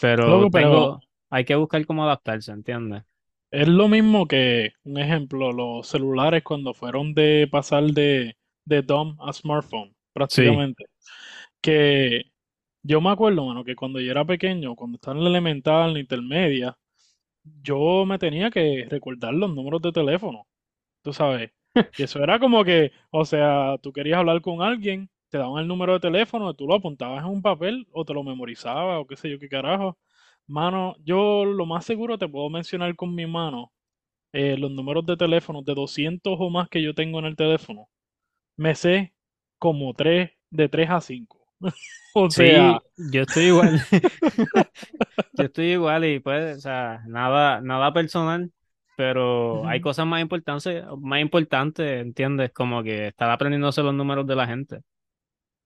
Pero 0.00 0.26
Loco, 0.26 0.50
pero 0.50 0.70
tengo, 0.70 1.00
hay 1.30 1.44
que 1.44 1.54
buscar 1.54 1.84
cómo 1.86 2.04
adaptarse, 2.04 2.52
¿entiendes? 2.52 3.04
es 3.50 3.68
lo 3.68 3.88
mismo 3.88 4.26
que, 4.26 4.72
un 4.84 4.98
ejemplo, 4.98 5.52
los 5.52 5.86
celulares 5.88 6.42
cuando 6.42 6.74
fueron 6.74 7.14
de 7.14 7.48
pasar 7.50 7.84
de, 7.84 8.36
de 8.64 8.82
dumb 8.82 9.16
a 9.22 9.32
smartphone, 9.32 9.94
Sí, 10.28 10.42
prácticamente. 10.42 10.84
Que 11.60 12.24
yo 12.82 13.00
me 13.00 13.10
acuerdo, 13.10 13.46
mano, 13.46 13.64
que 13.64 13.76
cuando 13.76 14.00
yo 14.00 14.10
era 14.10 14.24
pequeño, 14.24 14.74
cuando 14.76 14.96
estaba 14.96 15.16
en 15.16 15.24
la 15.24 15.30
elemental, 15.30 15.88
en 15.88 15.94
la 15.94 16.00
intermedia, 16.00 16.78
yo 17.62 18.04
me 18.06 18.18
tenía 18.18 18.50
que 18.50 18.86
recordar 18.90 19.34
los 19.34 19.54
números 19.54 19.82
de 19.82 19.92
teléfono, 19.92 20.46
tú 21.02 21.12
sabes. 21.12 21.50
Y 21.96 22.02
eso 22.02 22.22
era 22.22 22.38
como 22.38 22.64
que, 22.64 22.92
o 23.10 23.24
sea, 23.24 23.76
tú 23.82 23.92
querías 23.92 24.18
hablar 24.18 24.40
con 24.40 24.62
alguien, 24.62 25.10
te 25.30 25.38
daban 25.38 25.62
el 25.62 25.68
número 25.68 25.94
de 25.94 26.00
teléfono, 26.00 26.54
tú 26.54 26.66
lo 26.66 26.74
apuntabas 26.74 27.24
en 27.24 27.30
un 27.30 27.42
papel 27.42 27.86
o 27.92 28.04
te 28.04 28.14
lo 28.14 28.22
memorizabas 28.22 29.00
o 29.00 29.06
qué 29.06 29.16
sé 29.16 29.30
yo 29.30 29.38
qué 29.38 29.48
carajo. 29.48 29.98
Mano, 30.46 30.96
yo 31.04 31.44
lo 31.44 31.66
más 31.66 31.84
seguro 31.84 32.18
te 32.18 32.28
puedo 32.28 32.48
mencionar 32.50 32.94
con 32.96 33.14
mi 33.14 33.26
mano 33.26 33.72
eh, 34.32 34.56
los 34.58 34.70
números 34.70 35.06
de 35.06 35.16
teléfono 35.16 35.62
de 35.62 35.74
200 35.74 36.36
o 36.38 36.50
más 36.50 36.68
que 36.68 36.82
yo 36.82 36.94
tengo 36.94 37.18
en 37.18 37.26
el 37.26 37.36
teléfono. 37.36 37.88
Me 38.56 38.74
sé 38.74 39.14
como 39.58 39.94
3, 39.94 40.30
de 40.50 40.68
3 40.68 40.90
a 40.90 41.00
5. 41.00 41.46
O 42.18 42.30
sea, 42.30 42.80
sí, 42.96 43.10
yo 43.12 43.22
estoy 43.22 43.44
igual. 43.44 43.78
Yo 45.36 45.44
estoy 45.44 45.72
igual 45.72 46.04
y 46.06 46.18
pues, 46.18 46.56
o 46.56 46.60
sea, 46.60 47.02
nada, 47.06 47.60
nada 47.60 47.92
personal. 47.92 48.50
Pero 48.96 49.66
hay 49.68 49.80
cosas 49.80 50.06
más 50.06 50.22
importantes, 50.22 50.84
más 51.00 51.20
importantes, 51.20 52.02
¿entiendes? 52.02 52.52
Como 52.52 52.82
que 52.82 53.08
estar 53.08 53.30
aprendiéndose 53.30 53.82
los 53.82 53.94
números 53.94 54.26
de 54.26 54.36
la 54.36 54.46
gente. 54.46 54.80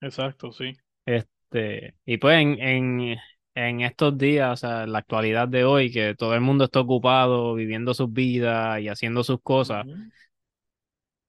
Exacto, 0.01 0.53
sí. 0.53 0.73
Este, 1.07 1.95
y 2.05 2.19
pues 2.19 2.41
en, 2.41 2.61
en, 2.61 3.17
en 3.55 3.81
estos 3.81 4.17
días, 4.19 4.53
o 4.53 4.57
sea, 4.57 4.85
en 4.85 4.93
la 4.93 4.99
actualidad 4.99 5.49
de 5.49 5.65
hoy, 5.65 5.91
que 5.93 6.15
todo 6.15 6.35
el 6.35 6.41
mundo 6.41 6.65
está 6.65 6.81
ocupado 6.81 7.55
viviendo 7.55 7.95
sus 7.95 8.13
vidas 8.13 8.81
y 8.81 8.89
haciendo 8.89 9.25
sus 9.25 9.41
cosas, 9.43 9.87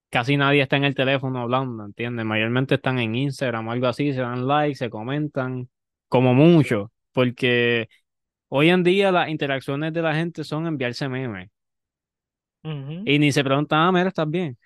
casi 0.10 0.38
nadie 0.38 0.62
está 0.62 0.78
en 0.78 0.84
el 0.86 0.96
teléfono 0.96 1.40
hablando, 1.42 1.86
¿entiendes? 1.86 2.26
Mayormente 2.26 2.76
están 2.76 3.00
en 3.00 3.16
Instagram 3.16 3.68
o 3.68 3.72
algo 3.72 3.88
así, 3.88 4.14
se 4.14 4.22
dan 4.22 4.48
likes, 4.48 4.76
se 4.78 4.90
comentan, 4.90 5.70
como 6.08 6.34
mucho, 6.34 6.92
porque 7.14 7.88
hoy 8.50 8.70
en 8.70 8.84
día 8.84 9.12
las 9.12 9.30
interacciones 9.30 9.94
de 9.94 10.02
la 10.02 10.16
gente 10.16 10.44
son 10.44 10.68
enviarse 10.68 11.10
memes 11.10 11.50
y 13.04 13.20
ni 13.20 13.32
se 13.32 13.44
preguntan, 13.44 13.80
ah, 13.82 13.92
mira, 13.92 14.10
¿estás 14.10 14.30
bien? 14.30 14.58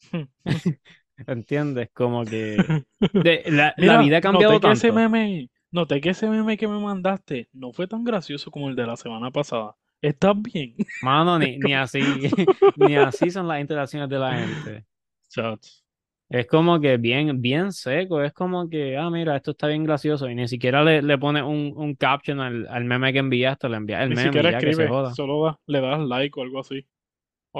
¿Entiendes? 1.26 1.90
Como 1.92 2.26
que 2.28 2.74
de, 3.12 3.42
la, 3.76 3.96
vida 3.96 4.18
ha 4.18 4.20
cambiado 4.20 4.58
noté 4.58 4.60
que 4.60 4.70
ese 4.72 4.90
tanto. 4.90 4.92
meme, 4.92 5.48
noté 5.70 6.00
que 6.00 6.10
ese 6.10 6.28
meme 6.28 6.56
que 6.56 6.68
me 6.68 6.78
mandaste 6.78 7.48
no 7.52 7.72
fue 7.72 7.86
tan 7.86 8.04
gracioso 8.04 8.50
como 8.50 8.68
el 8.68 8.76
de 8.76 8.86
la 8.86 8.96
semana 8.96 9.30
pasada. 9.30 9.76
¿Estás 10.00 10.40
bien? 10.40 10.74
Mano, 11.00 11.38
ni, 11.38 11.58
ni 11.58 11.74
así, 11.74 12.30
ni 12.74 12.96
así 12.96 13.30
son 13.30 13.46
las 13.48 13.60
interacciones 13.60 14.08
de 14.08 14.18
la 14.18 14.34
gente. 14.40 14.86
Chats. 15.28 15.84
Es 16.28 16.46
como 16.48 16.80
que 16.80 16.96
bien, 16.96 17.40
bien 17.40 17.72
seco, 17.72 18.20
es 18.22 18.32
como 18.32 18.68
que, 18.68 18.96
ah, 18.96 19.10
mira, 19.10 19.36
esto 19.36 19.52
está 19.52 19.68
bien 19.68 19.84
gracioso, 19.84 20.28
y 20.28 20.34
ni 20.34 20.48
siquiera 20.48 20.82
le, 20.82 21.00
le 21.02 21.18
pones 21.18 21.42
un, 21.44 21.72
un 21.76 21.94
caption 21.94 22.40
al, 22.40 22.66
al 22.68 22.84
meme 22.84 23.12
que 23.12 23.20
enviaste, 23.20 23.68
le 23.68 23.76
envías 23.76 24.02
el 24.02 24.10
Ni 24.10 24.16
meme 24.16 24.42
y 24.44 24.46
siquiera 24.46 24.50
ya 24.50 24.62
que 24.62 24.72
se 24.72 24.84
escribe, 24.84 24.88
joda. 24.88 25.18
solo 25.18 25.44
da- 25.44 25.60
le 25.66 25.80
das 25.80 26.00
like 26.00 26.38
o 26.40 26.42
algo 26.42 26.60
así. 26.60 26.86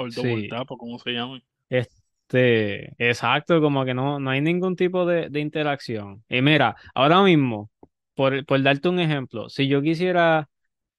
O 0.01 0.05
el 0.05 0.13
double 0.19 0.45
Sí, 0.45 0.53
tap 0.53 0.71
o 0.71 0.77
como 0.77 0.97
se 0.99 1.11
llame. 1.11 1.43
este, 1.69 2.93
exacto, 3.09 3.61
como 3.61 3.85
que 3.85 3.93
no, 3.93 4.19
no 4.19 4.29
hay 4.29 4.41
ningún 4.41 4.75
tipo 4.75 5.05
de, 5.05 5.29
de 5.29 5.39
interacción. 5.39 6.23
Y 6.29 6.41
mira, 6.41 6.75
ahora 6.95 7.21
mismo, 7.23 7.69
por, 8.15 8.45
por 8.45 8.61
darte 8.63 8.89
un 8.89 8.99
ejemplo, 8.99 9.49
si 9.49 9.67
yo 9.67 9.81
quisiera 9.81 10.49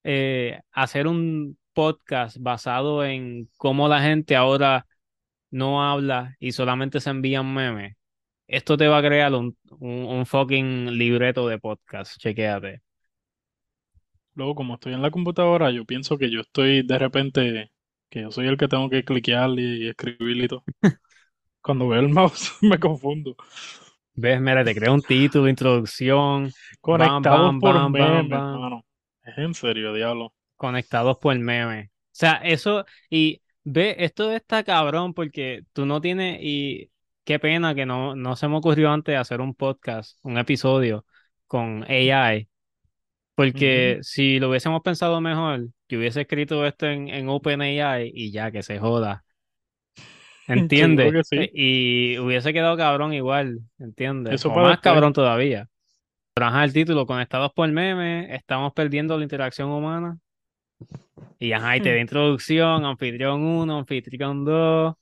eh, 0.04 0.60
hacer 0.72 1.06
un 1.06 1.58
podcast 1.74 2.38
basado 2.40 3.04
en 3.04 3.50
cómo 3.58 3.88
la 3.88 4.02
gente 4.02 4.36
ahora 4.36 4.86
no 5.50 5.84
habla 5.84 6.36
y 6.40 6.52
solamente 6.52 7.00
se 7.00 7.10
envían 7.10 7.52
memes, 7.54 7.96
esto 8.48 8.76
te 8.78 8.88
va 8.88 8.98
a 8.98 9.02
crear 9.02 9.34
un, 9.34 9.56
un, 9.80 9.90
un 10.06 10.26
fucking 10.26 10.98
libreto 10.98 11.48
de 11.48 11.58
podcast, 11.60 12.18
chequéate. 12.18 12.82
Luego, 14.34 14.54
como 14.54 14.74
estoy 14.74 14.94
en 14.94 15.02
la 15.02 15.10
computadora, 15.10 15.70
yo 15.70 15.84
pienso 15.84 16.16
que 16.16 16.30
yo 16.30 16.40
estoy 16.40 16.82
de 16.82 16.98
repente, 16.98 17.70
que 18.08 18.22
yo 18.22 18.30
soy 18.30 18.46
el 18.48 18.56
que 18.56 18.68
tengo 18.68 18.88
que 18.90 19.04
cliquear 19.04 19.50
y 19.58 19.88
escribir 19.88 20.44
y 20.44 20.48
todo. 20.48 20.64
Cuando 21.62 21.88
veo 21.88 22.00
el 22.00 22.08
mouse 22.08 22.52
me 22.62 22.78
confundo. 22.78 23.36
¿Ves? 24.14 24.40
Mira, 24.40 24.64
te 24.64 24.74
crea 24.74 24.92
un 24.92 25.02
título, 25.02 25.48
introducción, 25.48 26.50
Conectados 26.80 27.58
bam, 27.60 27.60
por 27.60 27.74
bam, 27.92 28.28
mano. 28.28 28.84
Es 29.22 29.38
en 29.38 29.54
serio, 29.54 29.92
diablo. 29.92 30.34
conectados 30.56 31.18
por 31.18 31.38
meme. 31.38 31.90
O 31.90 31.90
sea, 32.12 32.34
eso, 32.44 32.84
y 33.10 33.42
ve, 33.64 33.96
esto 33.98 34.32
está 34.32 34.64
cabrón 34.64 35.14
porque 35.14 35.62
tú 35.72 35.86
no 35.86 36.00
tienes, 36.00 36.40
y 36.42 36.90
qué 37.24 37.38
pena 37.38 37.74
que 37.74 37.86
no, 37.86 38.16
no 38.16 38.36
se 38.36 38.48
me 38.48 38.56
ocurrió 38.56 38.90
antes 38.90 39.16
hacer 39.16 39.40
un 39.40 39.54
podcast, 39.54 40.18
un 40.24 40.38
episodio 40.38 41.06
con 41.46 41.84
AI, 41.84 42.48
porque 43.38 44.00
si 44.02 44.40
lo 44.40 44.49
hubiésemos 44.49 44.83
pensado 44.83 45.21
mejor, 45.21 45.68
yo 45.88 45.99
hubiese 46.00 46.23
escrito 46.23 46.66
esto 46.66 46.87
en, 46.87 47.07
en 47.07 47.28
OpenAI 47.28 48.11
y 48.12 48.33
ya, 48.33 48.50
que 48.50 48.64
se 48.64 48.80
joda. 48.80 49.25
¿Entiendes? 50.49 51.14
Eh, 51.14 51.23
sí. 51.23 51.50
Y 51.54 52.18
hubiese 52.18 52.52
quedado 52.52 52.76
cabrón 52.76 53.12
igual, 53.12 53.61
¿entiendes? 53.78 54.35
Eso 54.35 54.50
O 54.50 54.57
más 54.57 54.80
cabrón 54.80 55.12
todavía. 55.12 55.68
Pero 56.35 56.47
ajá, 56.47 56.64
el 56.64 56.73
título, 56.73 57.07
conectados 57.07 57.52
por 57.52 57.71
meme, 57.71 58.35
estamos 58.35 58.73
perdiendo 58.73 59.16
la 59.16 59.23
interacción 59.23 59.71
humana. 59.71 60.18
Y 61.38 61.52
ajá, 61.52 61.76
y 61.76 61.80
te 61.80 61.95
da 61.95 62.00
introducción, 62.00 62.85
anfitrión 62.85 63.40
uno 63.42 63.78
anfitrión 63.78 64.45
dos 64.45 64.97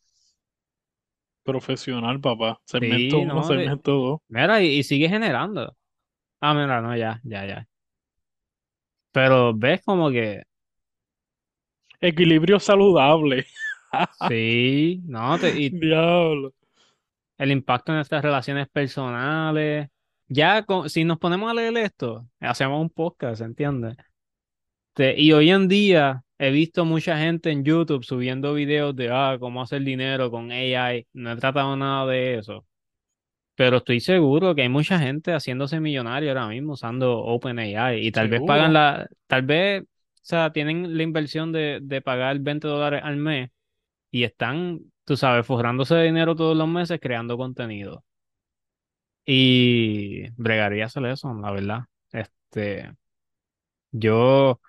Profesional, 1.44 2.20
papá. 2.20 2.60
Segmento 2.66 3.16
Sí, 3.16 3.22
uno, 3.22 3.34
no, 3.34 3.42
segmento 3.42 3.92
dos. 3.92 4.20
mira, 4.28 4.62
y, 4.62 4.78
y 4.78 4.82
sigue 4.82 5.08
generando. 5.08 5.76
Ah, 6.40 6.54
mira, 6.54 6.80
no, 6.80 6.96
ya, 6.96 7.20
ya, 7.24 7.46
ya. 7.46 7.68
Pero 9.16 9.54
ves 9.54 9.80
como 9.82 10.10
que, 10.10 10.42
Equilibrio 12.00 12.60
saludable. 12.60 13.46
sí, 14.28 15.00
no, 15.06 15.38
te, 15.38 15.58
y 15.58 15.70
Diablo. 15.80 16.52
el 17.38 17.52
impacto 17.52 17.92
en 17.92 17.96
nuestras 17.96 18.22
relaciones 18.22 18.68
personales. 18.68 19.88
Ya, 20.28 20.64
con- 20.64 20.90
si 20.90 21.04
nos 21.04 21.18
ponemos 21.18 21.50
a 21.50 21.54
leer 21.54 21.76
esto, 21.78 22.28
hacemos 22.40 22.80
un 22.82 22.90
podcast, 22.90 23.42
¿entiendes? 23.42 23.96
Te- 24.94 25.20
y 25.20 25.32
hoy 25.32 25.50
en 25.50 25.68
día 25.68 26.24
he 26.38 26.50
visto 26.50 26.84
mucha 26.84 27.16
gente 27.18 27.50
en 27.50 27.64
YouTube 27.64 28.04
subiendo 28.04 28.54
videos 28.54 28.94
de 28.96 29.10
ah, 29.12 29.36
cómo 29.40 29.62
hacer 29.62 29.82
dinero 29.82 30.30
con 30.30 30.50
AI. 30.52 31.06
No 31.14 31.32
he 31.32 31.36
tratado 31.36 31.76
nada 31.76 32.06
de 32.06 32.36
eso. 32.38 32.66
Pero 33.56 33.78
estoy 33.78 34.00
seguro 34.00 34.54
que 34.54 34.62
hay 34.62 34.68
mucha 34.68 34.98
gente 34.98 35.32
haciéndose 35.32 35.80
millonario 35.80 36.30
ahora 36.30 36.48
mismo 36.48 36.74
usando 36.74 37.18
OpenAI. 37.20 38.06
Y 38.06 38.12
tal 38.12 38.28
vez 38.28 38.42
pagan 38.46 38.72
la, 38.74 39.08
tal 39.26 39.42
vez, 39.42 39.82
o 39.82 39.86
sea, 40.22 40.52
tienen 40.52 40.96
la 40.96 41.02
inversión 41.02 41.52
de, 41.52 41.80
de 41.82 42.02
pagar 42.02 42.38
20 42.40 42.68
dólares 42.68 43.02
al 43.04 43.16
mes 43.16 43.50
y 44.10 44.24
están, 44.24 44.80
tú 45.04 45.16
sabes, 45.16 45.46
forrándose 45.46 45.94
de 45.96 46.04
dinero 46.04 46.36
todos 46.36 46.56
los 46.56 46.68
meses 46.68 47.00
creando 47.02 47.36
contenido. 47.38 48.04
Y 49.24 50.30
bregaría 50.36 50.86
hacer 50.86 51.04
eso, 51.06 51.32
la 51.34 51.50
verdad. 51.50 51.80
Este, 52.12 52.92
yo. 53.92 54.60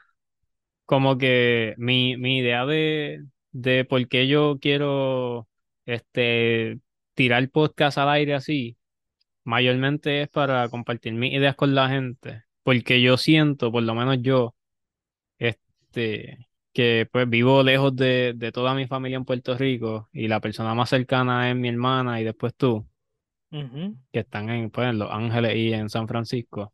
como 0.85 1.17
que 1.17 1.75
mi, 1.77 2.17
mi 2.17 2.39
idea 2.39 2.65
de, 2.65 3.25
de 3.51 3.85
por 3.85 4.07
qué 4.07 4.27
yo 4.27 4.57
quiero 4.61 5.47
este, 5.85 6.79
tirar 7.17 7.49
podcast 7.51 7.97
al 7.99 8.09
aire 8.11 8.35
así, 8.35 8.77
mayormente 9.45 10.21
es 10.23 10.29
para 10.29 10.69
compartir 10.69 11.13
mis 11.13 11.33
ideas 11.33 11.55
con 11.55 11.75
la 11.75 11.89
gente, 11.89 12.43
porque 12.63 13.01
yo 13.01 13.17
siento, 13.17 13.71
por 13.71 13.83
lo 13.83 13.95
menos 13.95 14.19
yo, 14.21 14.55
este, 15.39 16.47
que 16.73 17.07
pues 17.11 17.29
vivo 17.29 17.63
lejos 17.63 17.95
de, 17.95 18.33
de 18.35 18.51
toda 18.51 18.75
mi 18.75 18.87
familia 18.87 19.17
en 19.17 19.25
Puerto 19.25 19.57
Rico 19.57 20.09
y 20.13 20.27
la 20.27 20.41
persona 20.41 20.75
más 20.75 20.89
cercana 20.89 21.49
es 21.49 21.55
mi 21.55 21.69
hermana 21.69 22.21
y 22.21 22.23
después 22.25 22.55
tú, 22.55 22.87
que 24.11 24.19
están 24.19 24.49
en, 24.49 24.69
pues, 24.69 24.89
en 24.89 24.99
Los 24.99 25.11
Ángeles 25.11 25.55
y 25.55 25.73
en 25.73 25.89
San 25.89 26.07
Francisco. 26.07 26.73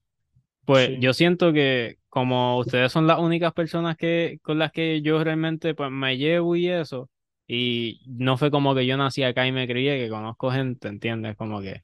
Pues 0.66 0.90
Sí. 0.90 0.98
yo 1.00 1.14
siento 1.14 1.54
que 1.54 1.98
como 2.10 2.58
ustedes 2.60 2.92
son 2.92 3.08
las 3.08 3.20
únicas 3.20 3.54
personas 3.54 3.98
que 3.98 4.40
con 4.44 4.60
las 4.60 4.72
que 4.72 5.02
yo 5.02 5.24
realmente 5.24 5.76
pues 5.76 5.92
me 5.92 6.18
llevo 6.18 6.56
y 6.56 6.70
eso, 6.70 7.10
y 7.48 8.02
no 8.08 8.38
fue 8.38 8.52
como 8.52 8.76
que 8.76 8.86
yo 8.86 8.98
nací 8.98 9.24
acá 9.24 9.48
y 9.48 9.52
me 9.52 9.68
crié, 9.68 10.00
que 10.00 10.10
conozco 10.10 10.52
gente, 10.52 10.88
¿entiendes? 10.88 11.36
Como 11.38 11.62
que 11.62 11.84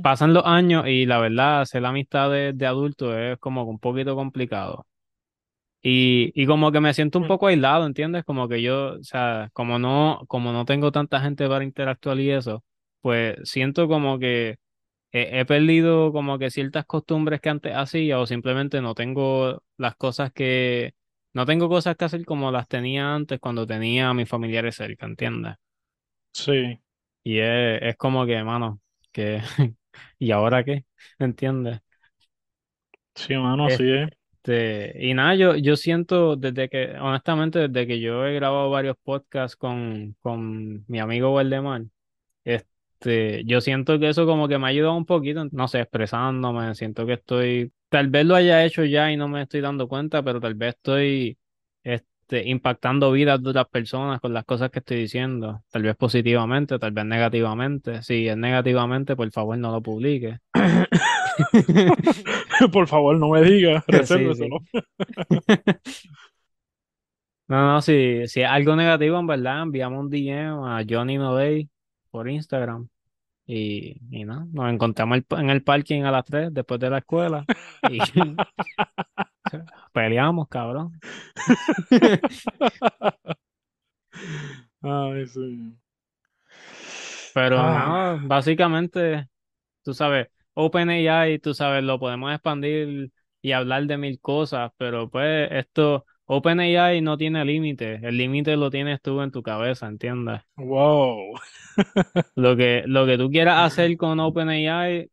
pasan 0.00 0.34
los 0.34 0.44
años 0.46 0.86
y 0.86 1.06
la 1.06 1.18
verdad, 1.18 1.60
hacer 1.62 1.82
la 1.82 1.90
amistad 1.90 2.30
de, 2.30 2.52
de 2.52 2.66
adulto 2.66 3.16
es 3.18 3.38
como 3.38 3.64
un 3.64 3.78
poquito 3.78 4.14
complicado. 4.16 4.86
Y, 5.82 6.32
y 6.40 6.46
como 6.46 6.70
que 6.72 6.80
me 6.80 6.94
siento 6.94 7.18
un 7.18 7.26
poco 7.26 7.48
aislado, 7.48 7.86
¿entiendes? 7.86 8.24
Como 8.24 8.48
que 8.48 8.62
yo, 8.62 8.94
o 9.00 9.02
sea, 9.04 9.50
como 9.52 9.78
no, 9.80 10.22
como 10.28 10.52
no 10.52 10.64
tengo 10.64 10.92
tanta 10.92 11.20
gente 11.20 11.48
para 11.48 11.64
interactuar 11.64 12.20
y 12.20 12.30
eso, 12.30 12.64
pues 13.00 13.36
siento 13.44 13.88
como 13.88 14.18
que 14.20 14.58
he, 15.12 15.40
he 15.40 15.46
perdido 15.46 16.12
como 16.12 16.38
que 16.38 16.50
ciertas 16.50 16.86
costumbres 16.86 17.40
que 17.40 17.50
antes 17.50 17.74
hacía 17.76 18.20
o 18.20 18.26
simplemente 18.26 18.82
no 18.82 18.94
tengo 18.94 19.62
las 19.78 19.96
cosas 19.96 20.32
que, 20.32 20.94
no 21.34 21.46
tengo 21.46 21.68
cosas 21.68 21.96
que 21.96 22.04
hacer 22.06 22.24
como 22.24 22.50
las 22.50 22.68
tenía 22.68 23.14
antes 23.14 23.40
cuando 23.40 23.66
tenía 23.66 24.08
a 24.10 24.14
mis 24.14 24.28
familiares 24.28 24.76
cerca, 24.76 25.06
¿entiendes? 25.06 25.56
Sí. 26.34 26.80
Y 27.24 27.38
es, 27.38 27.82
es 27.82 27.96
como 27.96 28.26
que, 28.26 28.42
mano, 28.44 28.80
que, 29.12 29.40
¿y 30.18 30.30
ahora 30.32 30.64
qué? 30.64 30.84
¿Entiendes? 31.18 31.80
Sí, 33.14 33.34
mano, 33.36 33.68
es. 33.68 33.84
Este, 34.44 34.94
y 35.06 35.14
nada, 35.14 35.34
yo, 35.36 35.56
yo 35.56 35.76
siento 35.76 36.36
desde 36.36 36.68
que, 36.68 36.92
honestamente, 37.00 37.68
desde 37.68 37.86
que 37.86 38.00
yo 38.00 38.26
he 38.26 38.34
grabado 38.34 38.70
varios 38.70 38.96
podcasts 39.02 39.56
con, 39.56 40.16
con 40.20 40.84
mi 40.88 40.98
amigo 41.00 41.34
Waldemar, 41.34 41.84
Este, 42.44 43.44
yo 43.46 43.60
siento 43.62 43.98
que 44.00 44.10
eso 44.10 44.26
como 44.26 44.48
que 44.48 44.58
me 44.58 44.66
ha 44.66 44.68
ayudado 44.70 44.96
un 44.96 45.06
poquito, 45.06 45.46
no 45.52 45.68
sé, 45.68 45.80
expresándome, 45.82 46.74
siento 46.76 47.06
que 47.06 47.14
estoy, 47.14 47.72
tal 47.92 48.08
vez 48.08 48.24
lo 48.26 48.34
haya 48.34 48.64
hecho 48.64 48.84
ya 48.84 49.10
y 49.12 49.16
no 49.16 49.28
me 49.28 49.42
estoy 49.42 49.60
dando 49.60 49.86
cuenta, 49.88 50.22
pero 50.22 50.40
tal 50.40 50.54
vez 50.54 50.74
estoy, 50.76 51.38
este, 51.84 52.48
impactando 52.48 53.12
vidas 53.12 53.42
de 53.42 53.50
otras 53.50 53.68
personas 53.68 54.20
con 54.20 54.32
las 54.34 54.44
cosas 54.46 54.70
que 54.70 54.78
estoy 54.80 54.96
diciendo, 54.98 55.62
tal 55.70 55.82
vez 55.82 55.94
positivamente, 55.96 56.78
tal 56.78 56.92
vez 56.92 57.04
negativamente. 57.04 58.02
Si 58.02 58.26
es 58.28 58.36
negativamente, 58.36 59.14
por 59.16 59.30
favor 59.32 59.58
no 59.58 59.72
lo 59.72 59.82
publique. 59.82 60.38
Por 62.72 62.86
favor, 62.88 63.16
no 63.18 63.30
me 63.30 63.42
digas, 63.42 63.84
Sí, 64.04 64.34
sí. 64.34 64.48
resérveselo. 64.48 64.58
No, 67.48 67.74
no, 67.74 67.82
si, 67.82 68.26
si 68.28 68.40
es 68.40 68.48
algo 68.48 68.76
negativo, 68.76 69.18
en 69.18 69.26
verdad, 69.26 69.62
enviamos 69.62 70.00
un 70.00 70.10
DM 70.10 70.64
a 70.66 70.82
Johnny 70.88 71.18
Novey 71.18 71.68
por 72.10 72.28
Instagram 72.28 72.88
y, 73.54 74.00
y 74.10 74.24
no, 74.24 74.46
nos 74.52 74.72
encontramos 74.72 75.20
en 75.30 75.50
el 75.50 75.62
parking 75.64 76.02
a 76.04 76.10
las 76.10 76.24
3 76.24 76.52
después 76.54 76.80
de 76.80 76.90
la 76.90 76.98
escuela 76.98 77.48
y 77.86 77.98
peleamos, 79.92 80.48
cabrón. 80.48 81.00
Ay, 84.82 85.26
sí. 85.26 85.76
Pero 87.32 87.56
Ah, 87.56 87.78
no, 87.78 88.18
básicamente, 88.28 89.28
tú 89.84 89.94
sabes, 89.94 90.28
OpenAI, 90.54 91.38
tú 91.40 91.54
sabes, 91.54 91.84
lo 91.84 91.98
podemos 92.00 92.32
expandir 92.32 93.12
y 93.42 93.52
hablar 93.52 93.86
de 93.86 93.98
mil 93.98 94.20
cosas, 94.20 94.72
pero 94.78 95.10
pues 95.10 95.50
esto, 95.52 96.06
OpenAI 96.34 97.02
no 97.02 97.18
tiene 97.18 97.44
límite, 97.44 98.00
el 98.02 98.16
límite 98.16 98.56
lo 98.56 98.70
tienes 98.70 99.02
tú 99.02 99.20
en 99.20 99.30
tu 99.30 99.42
cabeza, 99.42 99.86
¿entiendes? 99.86 100.40
wow. 100.56 101.34
Lo 102.36 102.56
que, 102.56 102.84
lo 102.86 103.06
que 103.06 103.18
tú 103.18 103.30
quieras 103.30 103.66
hacer 103.66 103.96
con 103.98 104.18
OpenAI, 104.18 105.10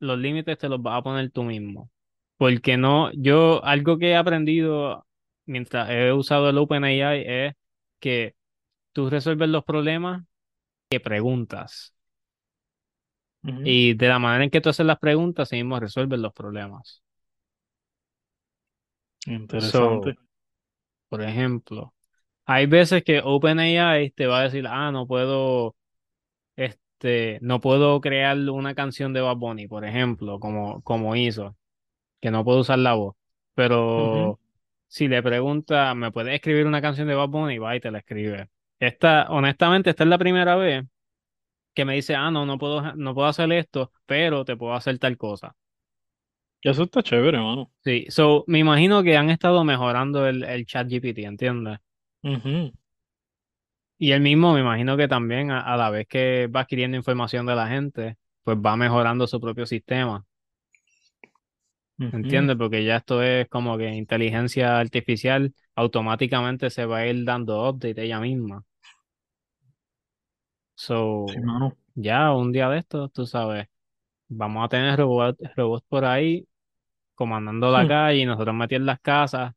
los 0.00 0.18
límites 0.18 0.58
te 0.58 0.68
los 0.68 0.82
vas 0.82 0.98
a 0.98 1.02
poner 1.02 1.30
tú 1.30 1.44
mismo. 1.44 1.90
Porque 2.38 2.76
no, 2.76 3.12
yo, 3.12 3.64
algo 3.64 3.98
que 3.98 4.10
he 4.10 4.16
aprendido 4.16 5.06
mientras 5.46 5.90
he 5.90 6.12
usado 6.12 6.50
el 6.50 6.58
OpenAI 6.58 7.24
es 7.24 7.54
que 8.00 8.34
tú 8.92 9.10
resuelves 9.10 9.48
los 9.48 9.64
problemas 9.64 10.24
que 10.90 10.98
preguntas. 10.98 11.94
Y 13.44 13.94
de 13.94 14.08
la 14.08 14.20
manera 14.20 14.44
en 14.44 14.50
que 14.50 14.60
tú 14.60 14.68
haces 14.70 14.86
las 14.86 14.98
preguntas, 14.98 15.48
así 15.48 15.56
mismo 15.56 15.78
resuelves 15.80 16.20
los 16.20 16.32
problemas. 16.32 17.02
Interesante. 19.26 20.14
So, 20.14 20.31
por 21.12 21.22
ejemplo, 21.22 21.94
hay 22.46 22.64
veces 22.64 23.04
que 23.04 23.20
OpenAI 23.22 24.12
te 24.12 24.26
va 24.26 24.40
a 24.40 24.44
decir, 24.44 24.66
ah, 24.66 24.90
no 24.92 25.06
puedo, 25.06 25.76
este, 26.56 27.38
no 27.42 27.60
puedo 27.60 28.00
crear 28.00 28.38
una 28.50 28.74
canción 28.74 29.12
de 29.12 29.20
Bad 29.20 29.36
Bunny, 29.36 29.68
por 29.68 29.84
ejemplo, 29.84 30.40
como, 30.40 30.82
como 30.82 31.14
hizo, 31.14 31.54
que 32.20 32.30
no 32.30 32.44
puedo 32.44 32.60
usar 32.60 32.78
la 32.80 32.94
voz. 32.94 33.16
Pero 33.54 34.40
si 34.88 35.08
le 35.08 35.22
pregunta, 35.22 35.94
¿me 35.94 36.12
puedes 36.12 36.34
escribir 36.34 36.66
una 36.66 36.82
canción 36.82 37.08
de 37.08 37.14
Bad 37.16 37.28
Bunny? 37.28 37.58
Va 37.58 37.76
y 37.76 37.80
te 37.80 37.90
la 37.90 37.98
escribe. 37.98 38.48
Esta, 38.80 39.26
honestamente, 39.30 39.90
esta 39.90 40.04
es 40.04 40.10
la 40.10 40.18
primera 40.18 40.56
vez 40.56 40.84
que 41.74 41.84
me 41.84 41.94
dice, 41.94 42.14
ah, 42.16 42.30
no, 42.30 42.46
no 42.46 42.58
puedo, 42.58 42.94
no 42.96 43.14
puedo 43.14 43.28
hacer 43.28 43.52
esto, 43.52 43.92
pero 44.06 44.44
te 44.46 44.56
puedo 44.56 44.74
hacer 44.74 44.98
tal 44.98 45.18
cosa. 45.18 45.56
Eso 46.62 46.82
está 46.84 47.02
chévere, 47.04 47.38
mano. 47.38 47.70
Sí, 47.84 48.06
so, 48.10 48.44
me 48.46 48.58
imagino 48.60 49.02
que 49.02 49.16
han 49.16 49.28
estado 49.30 49.64
mejorando 49.64 50.26
el, 50.28 50.44
el 50.44 50.66
chat 50.66 50.88
GPT, 50.88 51.24
¿entiendes? 51.24 51.78
Y 53.98 54.12
él 54.12 54.20
mismo 54.20 54.52
me 54.54 54.60
imagino 54.60 54.96
que 54.96 55.08
también 55.08 55.50
a, 55.50 55.60
a 55.60 55.76
la 55.76 55.88
vez 55.90 56.06
que 56.08 56.48
va 56.48 56.60
adquiriendo 56.60 56.96
información 56.96 57.46
de 57.46 57.54
la 57.54 57.68
gente, 57.68 58.16
pues 58.42 58.58
va 58.58 58.76
mejorando 58.76 59.26
su 59.26 59.40
propio 59.40 59.64
sistema, 59.66 60.26
ujú. 61.98 62.12
¿entiendes? 62.12 62.56
Porque 62.56 62.84
ya 62.84 62.96
esto 62.96 63.22
es 63.22 63.48
como 63.48 63.76
que 63.78 63.88
inteligencia 63.94 64.78
artificial 64.78 65.54
automáticamente 65.74 66.70
se 66.70 66.86
va 66.86 66.98
a 66.98 67.06
ir 67.06 67.24
dando 67.24 67.68
update 67.68 68.02
ella 68.04 68.20
misma. 68.20 68.64
Sí, 71.26 71.40
So, 71.40 71.40
mano. 71.40 71.76
ya 71.94 72.32
un 72.34 72.52
día 72.52 72.68
de 72.68 72.78
estos, 72.78 73.12
tú 73.12 73.26
sabes, 73.26 73.66
vamos 74.28 74.64
a 74.66 74.68
tener 74.68 74.98
robots, 74.98 75.38
robots 75.56 75.86
por 75.88 76.04
ahí 76.04 76.48
comandando 77.22 77.70
la 77.70 77.86
calle 77.86 78.20
y 78.20 78.26
nosotros 78.26 78.54
metidos 78.56 78.80
en 78.80 78.86
las 78.86 79.00
casas 79.00 79.54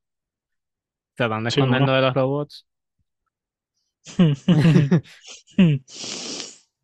tratando 1.15 1.47
de 1.47 1.49
Sí, 1.49 1.61
escondernos 1.61 1.95
de 1.95 2.01
los 2.01 2.13
robots. 2.13 2.65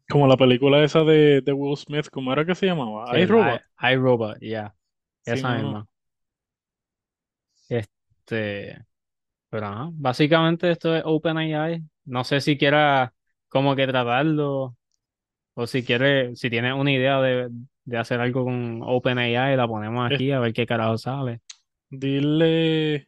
Como 0.10 0.28
la 0.28 0.38
película 0.38 0.84
esa 0.84 1.04
de, 1.04 1.42
de 1.42 1.54
Will 1.54 1.76
Smith, 1.78 2.08
¿cómo 2.12 2.34
era 2.34 2.46
que 2.46 2.54
se 2.56 2.66
llamaba? 2.68 3.10
Sí, 3.10 3.18
I, 3.18 3.24
iRobot. 3.24 3.62
iRobot, 3.92 4.38
ya, 4.42 4.74
Sí, 5.24 5.38
esa 5.38 5.56
misma. 5.58 5.88
Este, 7.70 8.86
pero 9.50 9.68
ajá, 9.68 9.90
básicamente 9.94 10.72
esto 10.72 10.96
es 10.96 11.04
OpenAI. 11.06 11.84
No 12.06 12.24
sé 12.24 12.42
si 12.42 12.58
quiera 12.58 13.14
como 13.50 13.76
que 13.76 13.88
tratarlo 13.88 14.78
o 15.62 15.68
si 15.68 15.84
quiere, 15.84 16.36
si 16.36 16.50
tiene 16.50 16.74
una 16.74 16.92
idea 16.92 17.22
de, 17.22 17.50
de 17.86 17.98
hacer 17.98 18.20
algo 18.20 18.44
con 18.46 18.82
OpenAI, 18.84 19.56
la 19.56 19.68
ponemos 19.68 20.12
aquí 20.12 20.32
a 20.32 20.40
ver 20.40 20.54
qué 20.54 20.66
carajo 20.66 20.98
sale. 20.98 21.42
dile 21.90 23.08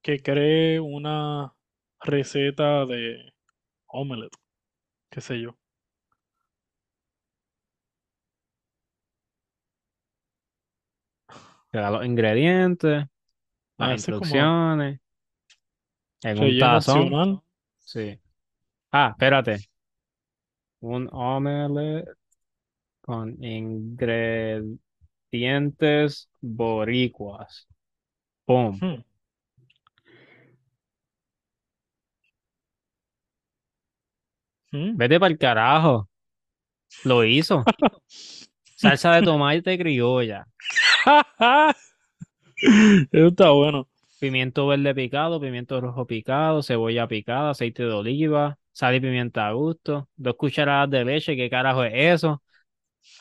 que 0.00 0.22
cree 0.22 0.78
una 0.78 1.52
receta 2.00 2.86
de 2.86 3.32
omelette, 3.86 4.36
qué 5.10 5.20
sé 5.20 5.40
yo. 5.40 5.58
Que 11.72 11.78
da 11.78 11.90
los 11.90 12.04
ingredientes, 12.04 13.06
las 13.78 13.88
Ah, 13.90 13.94
ese 13.94 14.12
es 14.12 14.18
como 14.18 14.24
instrucciones, 14.24 15.00
en 16.22 16.38
un 16.38 16.58
tazón. 16.58 17.42
Sí. 17.78 18.18
Ah, 18.92 19.10
espérate. 19.10 19.58
Un 20.80 21.08
omelette 21.12 22.08
con 23.00 23.42
ingredientes 23.42 24.78
boricuas. 26.40 27.66
Pum. 28.46 28.78
Hmm, 28.80 29.04
hmm. 34.72 34.96
Vete 34.96 35.18
para 35.20 35.32
el 35.32 35.38
carajo. 35.38 36.08
Lo 37.04 37.24
hizo. 37.24 37.64
Salsa 38.76 39.14
de 39.16 39.22
tomate 39.22 39.78
criolla. 39.78 40.46
Eso 43.12 43.26
está 43.28 43.50
bueno. 43.50 43.88
Pimiento 44.18 44.66
verde 44.66 44.94
picado, 44.94 45.40
pimiento 45.40 45.80
rojo 45.80 46.06
picado, 46.06 46.62
cebolla 46.62 47.08
picada, 47.08 47.50
aceite 47.50 47.84
de 47.84 47.92
oliva, 47.92 48.58
sal 48.72 48.94
y 48.96 49.00
pimienta 49.00 49.48
a 49.48 49.52
gusto, 49.52 50.08
dos 50.16 50.36
cucharadas 50.36 50.90
de 50.90 51.04
leche, 51.04 51.36
¿qué 51.36 51.50
carajo 51.50 51.84
es 51.84 51.92
eso? 51.94 52.42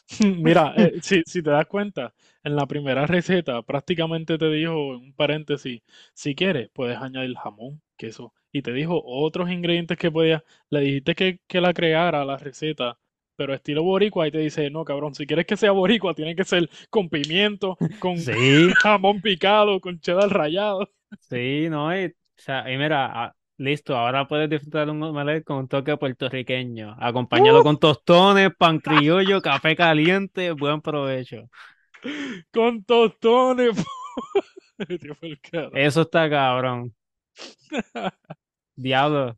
Mira, 0.20 0.74
eh, 0.78 1.00
si, 1.02 1.24
si 1.26 1.42
te 1.44 1.50
das 1.52 1.66
cuenta, 1.68 2.14
en 2.44 2.56
la 2.56 2.66
primera 2.68 3.06
receta 3.08 3.62
prácticamente 3.64 4.38
te 4.38 4.50
dijo 4.50 4.72
en 4.96 5.02
un 5.02 5.14
paréntesis, 5.14 5.82
si 6.14 6.36
quieres, 6.36 6.70
puedes 6.74 6.98
añadir 6.98 7.36
jamón, 7.38 7.82
queso, 7.98 8.34
y 8.52 8.62
te 8.62 8.74
dijo 8.74 9.02
otros 9.06 9.50
ingredientes 9.50 9.98
que 9.98 10.12
podías, 10.12 10.44
le 10.70 10.82
dijiste 10.82 11.16
que, 11.16 11.42
que 11.48 11.62
la 11.62 11.74
creara 11.74 12.26
la 12.26 12.38
receta, 12.38 13.00
pero 13.36 13.54
estilo 13.54 13.84
boricua, 13.84 14.28
y 14.28 14.32
te 14.32 14.40
dice, 14.40 14.70
no, 14.70 14.84
cabrón, 14.86 15.14
si 15.16 15.26
quieres 15.28 15.46
que 15.46 15.58
sea 15.58 15.72
boricua, 15.72 16.14
tiene 16.16 16.36
que 16.36 16.44
ser 16.46 16.70
con 16.90 17.10
pimiento, 17.10 17.78
con 17.98 18.26
Sí, 18.26 18.74
jamón 18.82 19.22
picado, 19.22 19.80
con 19.82 20.00
cheddar 20.00 20.30
rallado. 20.30 20.90
sí, 21.30 21.68
no, 21.70 21.96
y, 21.98 22.06
o 22.08 22.12
sea, 22.38 22.72
y 22.72 22.78
mira, 22.78 23.36
listo, 23.60 23.96
ahora 23.96 24.28
puedes 24.28 24.50
disfrutar 24.50 24.86
de 24.88 24.92
un 24.92 25.04
omelette 25.04 25.44
con 25.46 25.58
un 25.58 25.68
toque 25.68 25.98
puertorriqueño. 25.98 26.96
Acompáñalo 27.00 27.62
¡Uh! 27.62 27.64
con 27.64 27.78
tostones, 27.80 28.50
pan 28.58 28.80
criollo, 28.80 29.42
café 29.42 29.76
caliente, 29.76 30.52
buen 30.52 30.82
provecho. 30.82 31.50
con 32.52 32.84
tostones. 32.86 33.76
Eso 35.74 36.02
está 36.02 36.30
cabrón. 36.30 36.94
Diablo, 38.76 39.38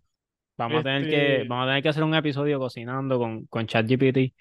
vamos 0.58 0.82
a 0.82 0.84
tener 0.84 1.08
que, 1.10 1.42
Este, 1.42 1.44
vamos 1.44 1.66
a 1.66 1.70
tener 1.70 1.84
que 1.84 1.90
hacer 1.90 2.04
un 2.04 2.16
episodio 2.16 2.60
cocinando 2.60 3.20
con, 3.20 3.46
con 3.48 3.68
ChatGPT. 3.68 4.34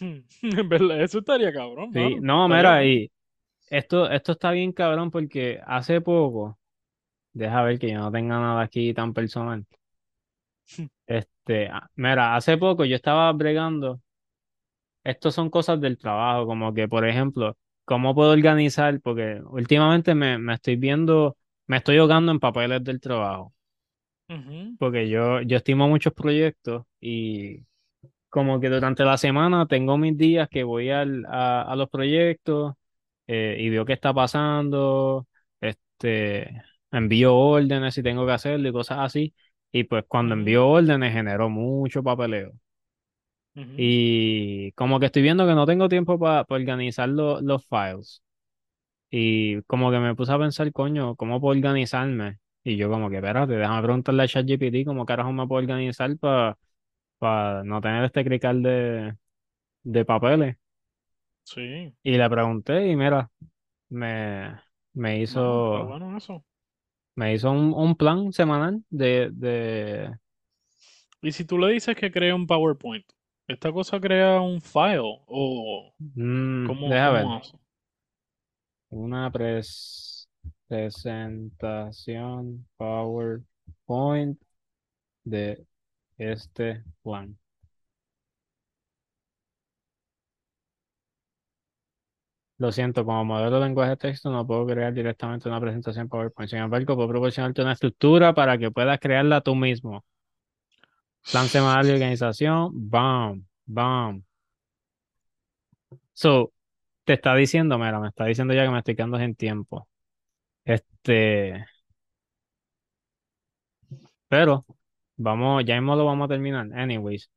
en 0.00 0.68
verdad, 0.68 1.00
eso 1.02 1.20
estaría 1.20 1.52
cabrón, 1.52 1.92
Sí, 1.92 1.98
mano. 1.98 2.20
no, 2.20 2.48
mira, 2.48 2.84
y 2.84 3.10
esto, 3.70 4.10
esto 4.10 4.32
está 4.32 4.52
bien 4.52 4.72
cabrón 4.72 5.10
porque 5.10 5.60
hace 5.66 6.00
poco, 6.02 6.57
deja 7.32 7.62
ver 7.62 7.78
que 7.78 7.90
yo 7.90 7.98
no 8.00 8.12
tenga 8.12 8.38
nada 8.40 8.62
aquí 8.62 8.94
tan 8.94 9.14
personal. 9.14 9.66
Este, 11.06 11.68
ah, 11.68 11.88
mira, 11.96 12.36
hace 12.36 12.56
poco 12.58 12.84
yo 12.84 12.96
estaba 12.96 13.32
bregando, 13.32 14.00
estos 15.04 15.34
son 15.34 15.50
cosas 15.50 15.80
del 15.80 15.98
trabajo, 15.98 16.46
como 16.46 16.72
que, 16.74 16.88
por 16.88 17.06
ejemplo, 17.06 17.56
cómo 17.84 18.14
puedo 18.14 18.32
organizar, 18.32 19.00
porque 19.00 19.40
últimamente 19.46 20.14
me, 20.14 20.38
me 20.38 20.54
estoy 20.54 20.76
viendo, 20.76 21.36
me 21.66 21.78
estoy 21.78 21.98
ahogando 21.98 22.32
en 22.32 22.40
papeles 22.40 22.84
del 22.84 23.00
trabajo, 23.00 23.54
porque 24.78 25.08
yo, 25.08 25.40
yo 25.42 25.56
estimo 25.56 25.88
muchos 25.88 26.12
proyectos 26.14 26.84
y 27.00 27.64
como 28.30 28.60
que 28.60 28.68
durante 28.70 29.04
la 29.04 29.18
semana 29.18 29.66
tengo 29.68 29.98
mis 29.98 30.16
días 30.18 30.48
que 30.50 30.64
voy 30.64 30.90
al, 30.90 31.26
a, 31.26 31.62
a 31.62 31.76
los 31.76 31.90
proyectos 31.90 32.74
eh, 33.26 33.56
y 33.60 33.70
veo 33.70 33.84
qué 33.86 33.94
está 33.94 34.14
pasando, 34.14 35.26
este, 35.60 36.62
envío 36.92 37.36
órdenes 37.36 37.94
si 37.94 38.02
tengo 38.02 38.26
que 38.26 38.32
hacerlo 38.32 38.68
y 38.68 38.72
cosas 38.72 38.98
así. 39.00 39.34
Y 39.72 39.84
pues 39.84 40.04
cuando 40.08 40.34
envío 40.34 40.68
órdenes 40.68 41.12
genero 41.12 41.48
mucho 41.50 42.02
papeleo. 42.02 42.52
Y 43.76 44.72
como 44.72 44.98
que 45.00 45.06
estoy 45.06 45.22
viendo 45.22 45.46
que 45.46 45.54
no 45.54 45.66
tengo 45.66 45.88
tiempo 45.88 46.18
para 46.18 46.44
organizar 46.48 47.08
lo- 47.08 47.40
los 47.40 47.64
files. 47.66 48.22
Y 49.10 49.62
como 49.64 49.90
que 49.90 49.98
me 50.00 50.14
puse 50.16 50.32
a 50.32 50.38
pensar, 50.38 50.72
coño, 50.72 51.16
¿cómo 51.16 51.40
puedo 51.40 51.56
organizarme? 51.56 52.38
Y 52.64 52.76
yo 52.76 52.90
como 52.90 53.10
que, 53.10 53.16
espérate, 53.16 53.54
déjame 53.54 53.82
preguntarle 53.84 54.24
a 54.24 54.28
ChatGPT 54.28 54.84
cómo 54.86 55.06
carajo 55.06 55.32
me 55.32 55.46
puedo 55.48 55.60
organizar 55.62 56.16
para 57.18 57.62
no 57.64 57.80
tener 57.80 58.04
este 58.04 58.24
crical 58.24 58.62
de, 58.62 59.16
de 59.84 60.04
papeles. 60.04 60.56
Sí, 61.44 61.94
Y 62.02 62.16
le 62.16 62.28
pregunté 62.30 62.86
y 62.88 62.96
mira, 62.96 63.30
me, 63.90 64.60
me 64.94 65.20
hizo, 65.22 65.86
bueno 65.86 66.16
eso. 66.16 66.44
Me 67.18 67.34
hizo 67.34 67.50
un, 67.50 67.72
un 67.74 67.96
plan 67.96 68.32
semanal 68.32 68.82
de, 68.90 69.30
de 69.32 70.18
Y 71.22 71.32
si 71.32 71.44
tú 71.44 71.58
le 71.58 71.72
dices 71.72 71.96
que 71.96 72.10
cree 72.10 72.32
un 72.32 72.46
PowerPoint, 72.46 73.04
¿esta 73.46 73.72
cosa 73.72 74.00
crea 74.00 74.40
un 74.40 74.60
file 74.60 75.00
o 75.26 75.94
mm, 75.98 76.68
cómo, 76.68 76.88
deja 76.88 77.10
ver, 77.10 77.32
hace? 77.38 77.58
una 78.90 79.30
pres- 79.30 80.28
presentación 80.68 82.66
PowerPoint 82.76 84.40
de 85.24 85.66
este 86.18 86.84
plan. 87.02 87.38
Lo 92.58 92.72
siento, 92.72 93.04
como 93.04 93.24
modelo 93.24 93.58
de 93.58 93.66
lenguaje 93.66 93.90
de 93.90 93.96
texto 93.96 94.30
no 94.30 94.46
puedo 94.46 94.66
crear 94.66 94.92
directamente 94.92 95.48
una 95.48 95.60
presentación 95.60 96.08
PowerPoint. 96.08 96.50
Sin 96.50 96.58
embargo, 96.58 96.96
puedo 96.96 97.08
proporcionarte 97.08 97.62
una 97.62 97.72
estructura 97.72 98.34
para 98.34 98.58
que 98.58 98.70
puedas 98.70 98.98
crearla 99.00 99.40
tú 99.40 99.54
mismo. 99.54 100.04
Plan 101.30 101.46
semanal 101.48 101.86
de 101.86 101.92
organización, 101.94 102.70
bam, 102.72 103.44
bam. 103.66 104.24
So, 106.12 106.52
te 107.04 107.14
está 107.14 107.34
diciendo, 107.34 107.78
mira, 107.78 108.00
me 108.00 108.08
está 108.08 108.24
diciendo 108.26 108.54
ya 108.54 108.64
que 108.64 108.70
me 108.70 108.78
estoy 108.78 108.96
quedando 108.96 109.18
sin 109.18 109.34
tiempo. 109.36 109.88
Este, 110.64 111.66
pero 114.28 114.66
vamos, 115.16 115.64
ya 115.64 115.74
mismo 115.76 115.96
lo 115.96 116.04
vamos 116.04 116.26
a 116.26 116.28
terminar. 116.28 116.68
Anyways, 116.74 117.30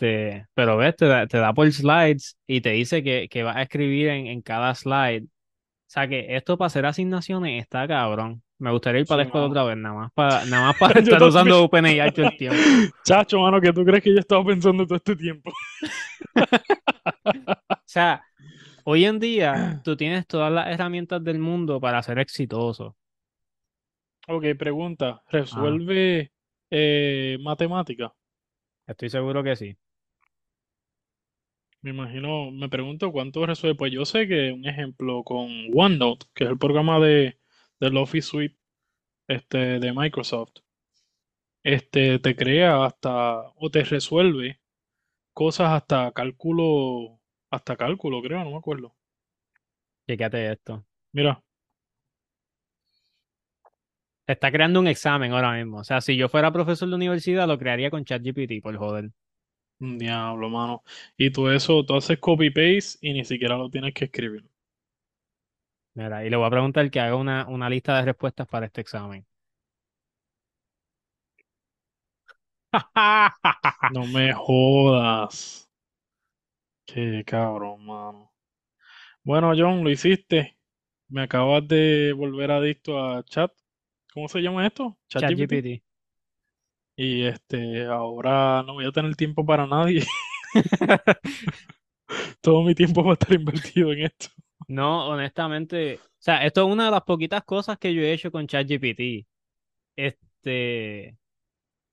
este, 0.00 0.46
pero 0.54 0.76
ves, 0.78 0.96
te 0.96 1.06
da, 1.06 1.26
te 1.26 1.38
da 1.38 1.52
por 1.52 1.70
slides 1.70 2.38
y 2.46 2.62
te 2.62 2.70
dice 2.70 3.02
que, 3.02 3.28
que 3.28 3.42
vas 3.42 3.56
a 3.56 3.62
escribir 3.62 4.08
en, 4.08 4.26
en 4.26 4.40
cada 4.40 4.74
slide. 4.74 5.24
O 5.24 5.92
sea 5.92 6.08
que 6.08 6.36
esto 6.36 6.56
para 6.56 6.68
hacer 6.68 6.86
asignaciones 6.86 7.60
está 7.62 7.86
cabrón. 7.86 8.42
Me 8.58 8.70
gustaría 8.70 9.00
ir 9.02 9.06
para 9.06 9.22
Sí, 9.22 9.24
la 9.24 9.26
escuela 9.26 9.46
otra 9.46 9.64
vez, 9.64 9.76
nada 9.76 9.94
más 9.94 10.12
para, 10.12 10.44
nada 10.46 10.66
más 10.68 10.78
para 10.78 11.00
estar 11.00 11.22
usando. 11.22 11.64
OpenAI 11.64 12.12
todo 12.12 12.26
el 12.26 12.36
tiempo. 12.36 12.56
Chacho, 13.04 13.40
mano, 13.40 13.60
que 13.60 13.72
tú 13.72 13.84
crees 13.84 14.02
que 14.02 14.12
yo 14.12 14.20
estaba 14.20 14.44
pensando 14.44 14.86
todo 14.86 14.96
este 14.96 15.16
tiempo. 15.16 15.52
O 17.70 17.92
sea, 17.92 18.22
hoy 18.84 19.04
en 19.04 19.18
día 19.18 19.80
tú 19.82 19.96
tienes 19.96 20.24
todas 20.26 20.52
las 20.52 20.68
herramientas 20.68 21.22
del 21.24 21.40
mundo 21.40 21.80
para 21.80 22.00
ser 22.04 22.20
exitoso. 22.20 22.96
Ok, 24.28 24.44
pregunta. 24.56 25.22
Ah, 25.26 25.28
¿Resuelve 25.30 26.30
eh, 26.70 27.36
matemática? 27.40 28.12
estoy 28.86 29.10
seguro 29.10 29.42
que 29.42 29.56
sí. 29.56 29.76
Me 31.82 31.90
imagino, 31.90 32.50
me 32.50 32.68
pregunto 32.68 33.12
cuánto 33.12 33.44
resuelve. 33.46 33.76
Pues 33.76 33.92
yo 33.92 34.04
sé 34.04 34.26
que 34.28 34.52
un 34.52 34.66
ejemplo 34.66 35.22
con 35.24 35.48
OneNote, 35.74 36.26
que 36.34 36.44
es 36.44 36.50
el 36.50 36.58
programa 36.58 36.98
de, 37.00 37.38
del 37.80 37.96
Office 37.96 38.28
Suite 38.28 38.56
este, 39.28 39.80
de 39.80 39.92
Microsoft, 39.94 40.52
este, 41.62 42.18
te 42.18 42.36
crea 42.36 42.84
hasta, 42.84 43.40
o 43.56 43.70
te 43.70 43.84
resuelve 43.84 44.60
cosas 45.34 45.72
hasta 45.72 46.12
cálculo, 46.12 47.20
hasta 47.50 47.76
cálculo, 47.76 48.22
creo, 48.22 48.44
no 48.44 48.52
me 48.52 48.58
acuerdo. 48.58 48.94
Fíjate 50.06 50.52
esto. 50.52 50.84
Mira, 51.12 51.42
Está 54.26 54.50
creando 54.50 54.80
un 54.80 54.86
examen 54.86 55.32
ahora 55.32 55.52
mismo. 55.52 55.78
O 55.78 55.84
sea, 55.84 56.00
si 56.00 56.16
yo 56.16 56.28
fuera 56.30 56.52
profesor 56.52 56.88
de 56.88 56.94
universidad, 56.94 57.46
lo 57.48 57.58
crearía 57.58 57.90
con 57.90 58.04
ChatGPT, 58.04 58.62
por 58.62 58.76
joder. 58.76 59.10
Diablo, 59.80 60.48
mano. 60.48 60.84
Y 61.16 61.30
tú 61.30 61.48
eso, 61.48 61.84
tú 61.84 61.96
haces 61.96 62.18
copy-paste 62.18 62.98
y 63.00 63.12
ni 63.12 63.24
siquiera 63.24 63.56
lo 63.56 63.68
tienes 63.70 63.94
que 63.94 64.04
escribir. 64.06 64.44
Mira, 65.94 66.24
y 66.24 66.30
le 66.30 66.36
voy 66.36 66.46
a 66.46 66.50
preguntar 66.50 66.90
que 66.90 66.98
haga 67.00 67.14
una, 67.16 67.46
una 67.48 67.70
lista 67.70 67.96
de 67.96 68.02
respuestas 68.06 68.46
para 68.48 68.66
este 68.66 68.80
examen. 68.80 69.24
No 73.96 74.06
me 74.06 74.32
jodas. 74.32 75.68
Qué 76.86 77.24
cabrón, 77.26 77.86
mano. 77.86 78.32
Bueno, 79.24 79.52
John, 79.56 79.84
lo 79.84 79.90
hiciste. 79.90 80.58
Me 81.08 81.22
acabas 81.22 81.66
de 81.68 82.12
volver 82.16 82.50
adicto 82.52 83.04
a 83.04 83.24
chat. 83.24 83.52
¿Cómo 84.14 84.28
se 84.28 84.40
llama 84.40 84.66
esto? 84.66 84.98
ChatGPT. 85.08 85.58
Y 87.02 87.24
este, 87.24 87.86
ahora 87.86 88.62
no 88.62 88.74
voy 88.74 88.84
a 88.84 88.92
tener 88.92 89.16
tiempo 89.16 89.46
para 89.46 89.66
nadie. 89.66 90.04
Todo 92.42 92.62
mi 92.62 92.74
tiempo 92.74 93.02
va 93.02 93.12
a 93.12 93.14
estar 93.14 93.32
invertido 93.32 93.90
en 93.92 94.00
esto. 94.00 94.28
No, 94.68 95.08
honestamente, 95.08 95.98
o 96.02 96.08
sea, 96.18 96.44
esto 96.44 96.66
es 96.66 96.70
una 96.70 96.84
de 96.84 96.90
las 96.90 97.00
poquitas 97.02 97.42
cosas 97.44 97.78
que 97.78 97.94
yo 97.94 98.02
he 98.02 98.12
hecho 98.12 98.30
con 98.30 98.46
ChatGPT. 98.46 99.26
Este, 99.96 101.16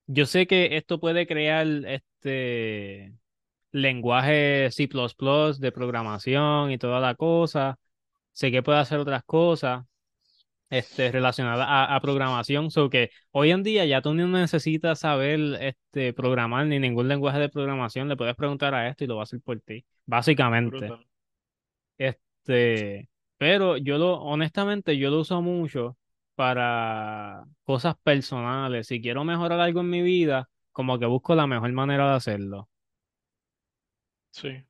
yo 0.08 0.26
sé 0.26 0.46
que 0.46 0.76
esto 0.78 1.00
puede 1.00 1.26
crear 1.26 1.67
este 1.86 3.13
lenguaje 3.72 4.70
C++ 4.72 4.89
de 5.60 5.72
programación 5.72 6.72
y 6.72 6.78
toda 6.78 7.00
la 7.00 7.15
cosa. 7.15 7.80
Sé 8.34 8.52
que 8.52 8.63
puede 8.63 8.80
hacer 8.80 9.00
otras 9.00 9.24
cosas 9.24 9.86
este, 10.69 11.12
relacionadas 11.12 11.67
a, 11.67 11.95
a 11.95 12.01
programación. 12.01 12.71
So 12.71 12.89
que 12.89 13.10
hoy 13.32 13.51
en 13.51 13.63
día 13.63 13.86
ya 13.86 14.01
tú 14.01 14.13
no 14.13 14.27
necesitas 14.27 14.99
saber 14.99 15.39
este, 15.62 16.13
programar 16.13 16.65
ni 16.67 16.80
ningún 16.80 17.08
lenguaje 17.08 17.39
de 17.39 17.49
programación. 17.49 18.08
Le 18.10 18.17
puedes 18.17 18.36
preguntar 18.36 18.73
a 18.73 18.89
esto 18.89 19.03
y 19.03 19.08
lo 19.08 19.15
va 19.15 19.21
a 19.21 19.23
hacer 19.23 19.41
por 19.41 19.60
ti, 19.62 19.86
básicamente. 20.06 20.77
Brutal. 20.77 21.08
Este, 21.97 23.10
pero 23.38 23.77
yo 23.77 23.97
lo, 23.97 24.21
honestamente, 24.21 24.97
yo 24.97 25.10
lo 25.10 25.19
uso 25.21 25.41
mucho 25.41 25.97
para 26.36 27.45
cosas 27.63 27.95
personales. 28.03 28.88
Si 28.88 29.01
quiero 29.01 29.23
mejorar 29.23 29.60
algo 29.60 29.82
en 29.82 29.89
mi 29.89 30.01
vida, 30.01 30.49
como 30.71 30.99
que 30.99 31.06
busco 31.06 31.36
la 31.36 31.47
mejor 31.47 31.71
manera 31.73 32.10
de 32.10 32.15
hacerlo. 32.15 32.69
Sí. 34.32 34.63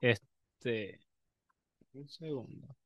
Este, 0.00 1.00
un 1.94 2.08
segundo. 2.08 2.76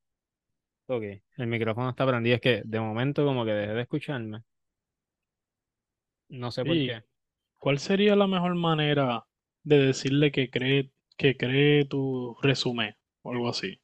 Ok, 0.89 1.03
el 1.37 1.47
micrófono 1.47 1.91
está 1.91 2.05
prendido. 2.07 2.35
Es 2.37 2.41
que 2.43 2.63
de 2.65 2.81
momento 2.81 3.25
como 3.25 3.45
que 3.45 3.53
dejé 3.53 3.73
de 3.75 3.83
escucharme. 3.83 4.43
No 6.45 6.51
sé 6.59 6.65
por 6.71 6.81
¿Y 6.81 6.87
qué. 6.87 7.03
cuál 7.59 7.79
sería 7.81 8.17
la 8.17 8.27
mejor 8.27 8.55
manera 8.57 9.27
de 9.65 9.79
decirle 9.79 10.33
que 10.33 10.51
cree, 10.51 10.93
que 11.17 11.37
cree 11.37 11.85
tu 11.87 12.37
resumen 12.43 12.97
o 13.23 13.33
algo 13.33 13.49
así? 13.51 13.81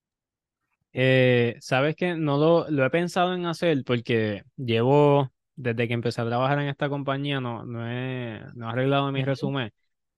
Eh, 0.92 1.56
sabes 1.60 1.96
que 1.96 2.14
no 2.14 2.36
lo, 2.38 2.70
lo 2.70 2.84
he 2.86 2.90
pensado 2.90 3.34
en 3.34 3.46
hacer 3.46 3.82
porque 3.84 4.44
llevo, 4.56 5.32
desde 5.56 5.88
que 5.88 5.94
empecé 5.94 6.20
a 6.22 6.26
trabajar 6.26 6.60
en 6.60 6.68
esta 6.68 6.88
compañía, 6.88 7.40
no, 7.40 7.64
no 7.66 7.88
he, 7.90 8.40
no 8.54 8.66
he 8.68 8.70
arreglado 8.72 9.10
mi 9.12 9.22
Ujú. 9.22 9.24
resumen, 9.24 9.72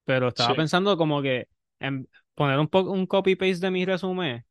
pero 0.04 0.28
estaba 0.28 0.54
Sí. 0.54 0.56
pensando 0.56 0.96
como 0.98 1.22
que 1.22 1.48
en 1.80 2.08
poner 2.34 2.58
un, 2.58 2.68
po- 2.68 2.82
un 2.90 3.06
copy-paste 3.06 3.60
de 3.66 3.70
mi 3.70 3.84
resumen 3.86 4.44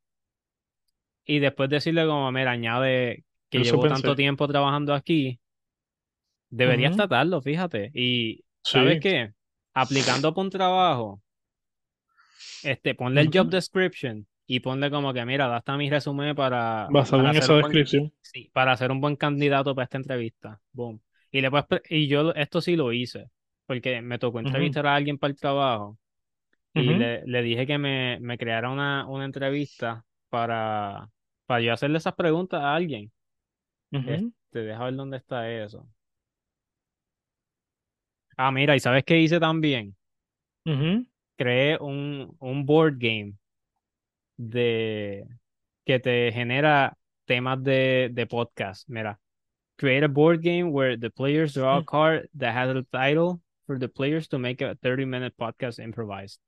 y 1.25 1.39
después 1.39 1.69
decirle 1.69 2.05
como, 2.05 2.31
mira, 2.31 2.51
añade 2.51 3.23
que 3.49 3.61
Eso 3.61 3.63
llevo 3.63 3.87
tanto 3.87 4.15
tiempo 4.15 4.47
trabajando 4.47 4.93
aquí, 4.93 5.39
deberías 6.49 6.91
Ujú. 6.91 6.95
tratarlo, 6.95 7.41
fíjate. 7.41 7.91
Y 7.93 8.43
¿sabes 8.63 8.97
Sí. 8.97 8.99
qué? 8.99 9.33
Aplicando 9.73 10.33
por 10.33 10.45
un 10.45 10.49
trabajo, 10.51 11.21
este, 12.61 12.95
ponle 12.95 13.21
el 13.21 13.29
job 13.33 13.49
description 13.49 14.27
y 14.47 14.59
ponle 14.59 14.91
como 14.91 15.13
que, 15.13 15.25
mira, 15.25 15.47
da 15.47 15.57
hasta 15.57 15.77
mi 15.77 15.89
resumen 15.89 16.35
para, 16.35 16.93
Basado 16.93 17.27
para 17.27 17.29
en 17.29 17.35
esa 17.35 17.53
buen, 17.55 17.81
descripción. 17.85 18.11
sí, 18.21 18.49
para 18.53 18.75
ser 18.77 18.91
un 18.91 19.01
buen 19.01 19.15
candidato 19.15 19.73
para 19.75 19.85
esta 19.85 19.97
entrevista. 19.97 20.61
Boom. 20.71 21.01
Y 21.31 21.41
le 21.41 21.49
puedes 21.51 21.65
y 21.89 22.07
yo 22.07 22.31
esto 22.33 22.61
sí 22.61 22.75
lo 22.75 22.91
hice, 22.93 23.29
porque 23.65 24.01
me 24.01 24.19
tocó 24.19 24.39
entrevistar 24.39 24.85
a 24.87 24.95
alguien 24.95 25.17
para 25.17 25.31
el 25.31 25.37
trabajo 25.37 25.97
y 26.73 26.93
le, 26.95 27.25
le 27.27 27.41
dije 27.43 27.67
que 27.67 27.77
me, 27.79 28.19
me 28.21 28.37
creara 28.37 28.69
una, 28.71 29.07
una 29.07 29.25
entrevista 29.25 30.05
para, 30.29 31.09
para 31.45 31.61
yo 31.61 31.73
hacerle 31.73 31.97
esas 31.97 32.15
preguntas 32.15 32.61
a 32.61 32.75
alguien. 32.75 33.11
Ujú. 33.91 34.09
Este, 34.09 34.59
deja 34.59 34.83
ver 34.83 34.95
dónde 34.95 35.17
está 35.17 35.49
eso. 35.51 35.87
Ah, 38.37 38.51
mira, 38.51 38.75
¿y 38.75 38.79
sabes 38.79 39.03
qué 39.03 39.19
hice 39.19 39.39
también? 39.39 39.95
Ujú. 40.65 41.05
Creé 41.37 41.77
un, 41.79 42.35
un 42.39 42.65
board 42.65 42.95
game 42.97 43.33
de 44.37 45.25
que 45.85 45.99
te 45.99 46.31
genera 46.31 46.97
temas 47.25 47.63
de, 47.63 48.09
de 48.11 48.25
podcast. 48.25 48.87
Mira, 48.89 49.19
create 49.77 50.03
a 50.03 50.07
board 50.07 50.41
game 50.41 50.71
where 50.71 50.97
the 50.97 51.09
players 51.09 51.53
draw 51.53 51.77
a 51.77 51.83
card 51.83 52.29
that 52.37 52.55
has 52.55 52.75
a 52.75 52.83
title 52.91 53.41
for 53.65 53.79
the 53.79 53.87
players 53.87 54.27
to 54.29 54.39
make 54.39 54.61
a 54.61 54.75
30 54.75 55.05
minute 55.05 55.33
podcast 55.37 55.79
improvised. 55.79 56.39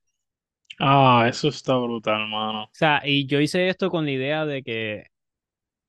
Ah, 0.80 1.26
eso 1.28 1.48
está 1.48 1.76
brutal, 1.76 2.28
mano. 2.28 2.64
O 2.64 2.70
sea, 2.72 3.02
y 3.04 3.26
yo 3.26 3.40
hice 3.40 3.70
esto 3.70 3.90
con 3.90 4.06
la 4.06 4.12
idea 4.12 4.46
de 4.46 4.64
que 4.64 5.08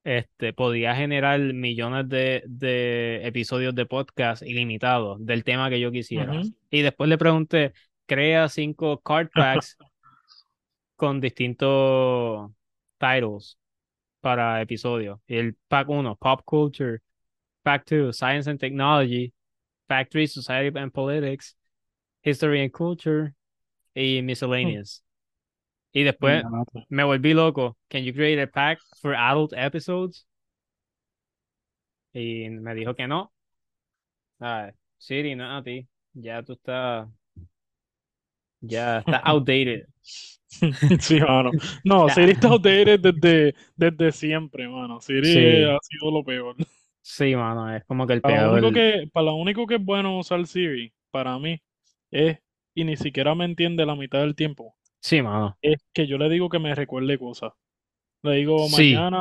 este, 0.05 0.55
podía 0.55 0.95
generar 0.95 1.39
millones 1.39 2.09
de, 2.09 2.43
de 2.47 3.21
episodios 3.27 3.75
de 3.75 3.85
podcast 3.85 4.43
ilimitados 4.43 5.25
del 5.25 5.45
tema 5.45 5.69
que 5.69 5.81
yo 5.81 5.93
quisiera. 5.93 6.41
Y 6.71 6.83
después 6.83 7.11
le 7.11 7.19
pregunté, 7.19 7.75
crea 8.07 8.49
cinco 8.49 9.01
card 9.01 9.29
packs 9.35 9.77
con 10.97 11.21
distintos 11.21 12.51
titles 12.99 13.59
para 14.21 14.63
episodios. 14.63 15.21
El 15.27 15.55
pack 15.69 15.89
1, 15.89 16.17
Pop 16.17 16.43
Culture, 16.45 17.01
pack 17.63 17.85
2, 17.87 18.17
Science 18.17 18.49
and 18.51 18.59
Technology, 18.59 19.33
pack 19.87 20.09
3, 20.11 20.33
Society 20.33 20.79
and 20.79 20.93
Politics, 20.93 21.57
History 22.23 22.63
and 22.63 22.73
Culture 22.73 23.35
y 24.03 24.23
Miscellaneous. 24.23 25.05
Y 25.93 26.03
después 26.05 26.45
me 26.89 27.05
volví 27.05 27.35
loco. 27.35 27.77
Can 27.89 28.05
you 28.05 28.13
create 28.15 28.43
a 28.43 28.47
pack 28.49 28.81
for 29.03 29.15
adult 29.15 29.53
episodes? 29.55 30.27
Y 32.13 32.51
me 32.51 32.75
dijo 32.75 32.95
que 32.95 33.07
no. 33.09 33.33
Ah, 34.41 34.73
Siri, 34.99 35.35
no 35.37 35.57
a 35.57 35.63
ti. 35.63 35.87
Ya 36.15 36.43
tú 36.43 36.53
estás. 36.55 37.09
Ya 38.61 38.99
estás 39.01 39.23
outdated. 39.25 39.87
Sí, 41.01 41.21
mano. 41.21 41.51
No. 41.85 42.09
Siri 42.09 42.33
está 42.33 42.49
outdated 42.49 43.01
desde, 43.01 43.55
desde 43.77 44.13
siempre, 44.13 44.69
mano. 44.69 45.01
Siri 45.01 45.27
Sí. 45.33 45.65
ha 45.65 45.79
sido 45.83 46.11
lo 46.11 46.25
peor. 46.25 46.57
Sí, 47.03 47.35
mano, 47.37 47.75
es 47.75 47.85
como 47.87 48.07
que 48.07 48.15
el 48.15 48.23
Para 48.23 48.35
lo 48.37 48.43
peor. 48.43 48.53
único 48.53 48.73
que, 48.73 49.09
para 49.13 49.27
lo 49.27 49.35
único 49.37 49.67
que 49.67 49.77
es 49.77 49.85
bueno 49.85 50.19
usar 50.19 50.47
Siri, 50.47 50.93
para 51.11 51.39
mí, 51.39 51.61
es, 52.11 52.39
y 52.81 52.85
ni 52.85 52.97
siquiera 52.97 53.35
me 53.35 53.45
entiende 53.45 53.85
la 53.87 53.95
mitad 53.97 54.21
del 54.21 54.35
tiempo, 54.35 54.75
Sí, 55.01 55.23
mano. 55.23 55.57
es 55.63 55.85
que 55.93 56.07
yo 56.07 56.19
le 56.19 56.29
digo 56.29 56.49
que 56.49 56.59
me 56.59 56.75
recuerde 56.75 57.19
cosas. 57.19 57.53
Le 58.23 58.33
digo, 58.37 58.67
Sí. 58.69 58.95
mañana, 58.95 59.21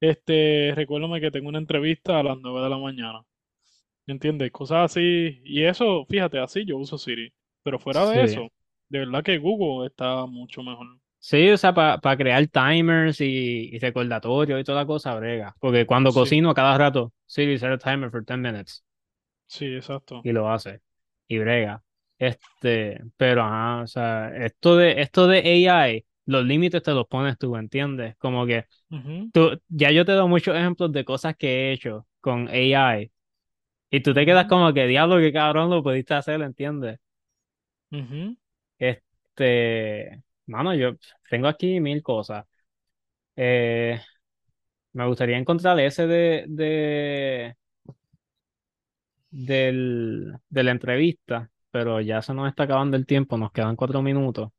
este, 0.00 0.72
recuérdame 0.74 1.20
que 1.20 1.30
tengo 1.30 1.48
una 1.48 1.58
entrevista 1.58 2.18
a 2.20 2.22
las 2.22 2.36
9 2.38 2.60
de 2.62 2.70
la 2.70 2.78
mañana. 2.78 3.22
¿Me 4.06 4.12
entiendes? 4.14 4.52
Cosas 4.52 4.92
así. 4.92 5.40
Y 5.44 5.64
eso, 5.64 6.04
fíjate, 6.08 6.38
así 6.38 6.64
yo 6.64 6.76
uso 6.76 6.98
Siri. 6.98 7.32
Pero 7.62 7.78
fuera 7.78 8.08
de 8.08 8.28
Sí. 8.28 8.34
eso, 8.34 8.52
de 8.88 9.00
verdad 9.00 9.24
que 9.24 9.38
Google 9.38 9.86
está 9.88 10.26
mucho 10.26 10.62
mejor. 10.62 10.86
Sí, 11.18 11.48
o 11.50 11.56
sea, 11.56 11.74
para 11.74 12.16
crear 12.16 12.46
timers 12.46 13.20
y, 13.20 13.70
y 13.74 13.78
recordatorios 13.80 14.60
y 14.60 14.64
toda 14.64 14.82
la 14.82 14.86
cosa, 14.86 15.14
brega. 15.16 15.56
Porque 15.58 15.86
cuando 15.86 16.12
Sí. 16.12 16.18
cocino 16.20 16.50
a 16.50 16.54
cada 16.54 16.78
rato, 16.78 17.12
Siri 17.26 17.58
set 17.58 17.72
a 17.72 17.78
timer 17.78 18.10
for 18.10 18.24
10 18.24 18.38
minutes. 18.38 18.84
Sí, 19.48 19.66
exacto. 19.74 20.20
y 20.24 20.32
lo 20.32 20.48
hace 20.50 20.80
y 21.28 21.38
brega. 21.38 21.82
Este, 22.18 23.00
pero 23.16 23.42
ajá, 23.42 23.82
o 23.82 23.86
sea, 23.86 24.34
esto 24.36 24.76
de 24.76 25.02
esto 25.02 25.26
de 25.26 25.38
AI, 25.68 26.06
los 26.24 26.44
límites 26.46 26.82
te 26.82 26.92
los 26.92 27.06
pones 27.06 27.36
tú, 27.38 27.56
¿entiendes? 27.56 28.16
Como 28.18 28.46
que 28.46 28.64
tú, 29.32 29.60
ya 29.68 29.90
yo 29.92 30.04
te 30.06 30.12
doy 30.12 30.28
muchos 30.28 30.56
ejemplos 30.56 30.92
de 30.92 31.04
cosas 31.04 31.36
que 31.36 31.70
he 31.70 31.72
hecho 31.72 32.06
con 32.20 32.48
AI 32.48 33.12
y 33.90 34.00
tú 34.02 34.14
te 34.14 34.26
quedas 34.26 34.46
como 34.48 34.72
que 34.74 34.86
diablo, 34.86 35.18
qué 35.18 35.32
cabrón 35.32 35.70
lo 35.70 35.82
pudiste 35.82 36.14
hacer, 36.14 36.42
¿entiendes? 36.42 37.00
Este, 38.78 40.22
mano, 40.46 40.74
yo 40.74 40.92
tengo 41.30 41.48
aquí 41.48 41.80
mil 41.80 42.02
cosas. 42.02 42.44
Eh, 43.36 44.00
me 44.94 45.06
gustaría 45.06 45.38
encontrar 45.38 45.80
ese 45.80 46.06
de, 46.08 46.46
de 46.48 47.56
del, 49.30 50.34
de 50.48 50.62
la 50.62 50.70
entrevista, 50.72 51.50
pero 51.76 52.00
ya 52.00 52.22
se 52.22 52.32
nos 52.34 52.48
está 52.48 52.64
acabando 52.64 52.96
el 52.96 53.06
tiempo, 53.06 53.36
nos 53.38 53.52
quedan 53.52 53.76
cuatro 53.76 54.02
minutos. 54.02 54.50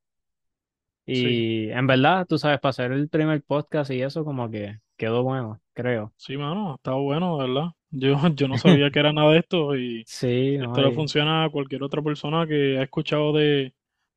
Sí, 1.12 1.46
Y 1.46 1.70
en 1.72 1.88
verdad, 1.88 2.26
tú 2.28 2.38
sabes, 2.38 2.60
para 2.60 2.70
hacer 2.72 2.92
el 2.92 3.10
primer 3.10 3.42
podcast 3.44 3.92
y 3.92 4.02
eso 4.02 4.26
como 4.26 4.50
que 4.52 4.80
quedó 4.98 5.24
bueno, 5.24 5.62
creo. 5.74 6.14
sí, 6.16 6.38
mano, 6.38 6.76
está 6.76 6.94
bueno, 6.94 7.38
¿verdad? 7.38 7.68
Yo, 7.92 8.16
yo 8.36 8.48
no 8.48 8.58
sabía 8.58 8.92
que 8.92 9.00
era 9.00 9.14
nada 9.14 9.32
de 9.34 9.40
esto 9.40 9.76
y 9.78 10.08
Sí, 10.14 10.58
no 10.58 10.72
esto 10.72 10.82
le 10.84 10.92
funciona 10.92 11.46
a 11.46 11.50
cualquier 11.52 11.84
otra 11.84 12.02
persona 12.02 12.48
que 12.48 12.78
ha 12.80 12.84
escuchado 12.84 13.34
de, 13.34 13.74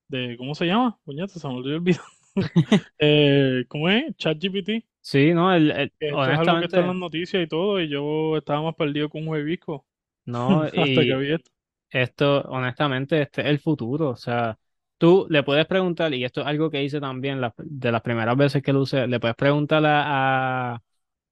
de 0.09 0.37
¿cómo 0.39 0.55
se 0.55 0.67
llama? 0.67 0.99
Puñeta, 1.05 1.35
se 1.41 1.49
me 1.49 1.55
olvidó 1.57 1.77
el 1.77 1.83
video. 1.83 2.03
Eh, 2.99 3.65
¿cómo 3.69 3.89
es? 3.91 4.15
ChatGPT. 4.17 4.85
Sí, 5.03 5.33
no, 5.35 5.53
el, 5.55 5.71
el- 5.71 5.93
esto 5.99 6.31
es 6.33 6.39
algo 6.39 6.59
que 6.59 6.65
está 6.67 6.81
en 6.81 6.87
las 6.89 6.97
noticias 6.97 7.43
y 7.43 7.47
todo, 7.49 7.81
y 7.81 7.89
yo 7.89 8.37
estaba 8.37 8.63
más 8.63 8.75
perdido 8.75 9.09
con 9.09 9.23
un 9.23 9.29
huevisco 9.29 9.87
no, 10.27 10.63
hasta 10.63 11.07
que 11.07 11.17
vi 11.17 11.33
esto. 11.35 11.51
Esto, 11.91 12.43
honestamente, 12.43 13.23
este 13.23 13.43
es 13.43 13.47
el 13.49 13.59
futuro. 13.61 14.11
O 14.11 14.17
sea, 14.17 14.59
tú 14.99 15.27
le 15.31 15.43
puedes 15.43 15.67
preguntar, 15.67 16.13
y 16.15 16.25
esto 16.25 16.41
es 16.43 16.47
algo 16.47 16.71
que 16.71 16.83
hice 16.85 17.01
también 17.01 17.41
la- 17.41 17.55
de 17.59 17.93
las 17.93 18.03
primeras 18.03 18.37
veces 18.37 18.63
que 18.63 18.73
lo 18.73 18.81
usé, 18.83 19.07
le 19.07 19.21
puedes 19.21 19.37
preguntar 19.37 19.85
a, 19.87 20.75
a- 20.77 20.83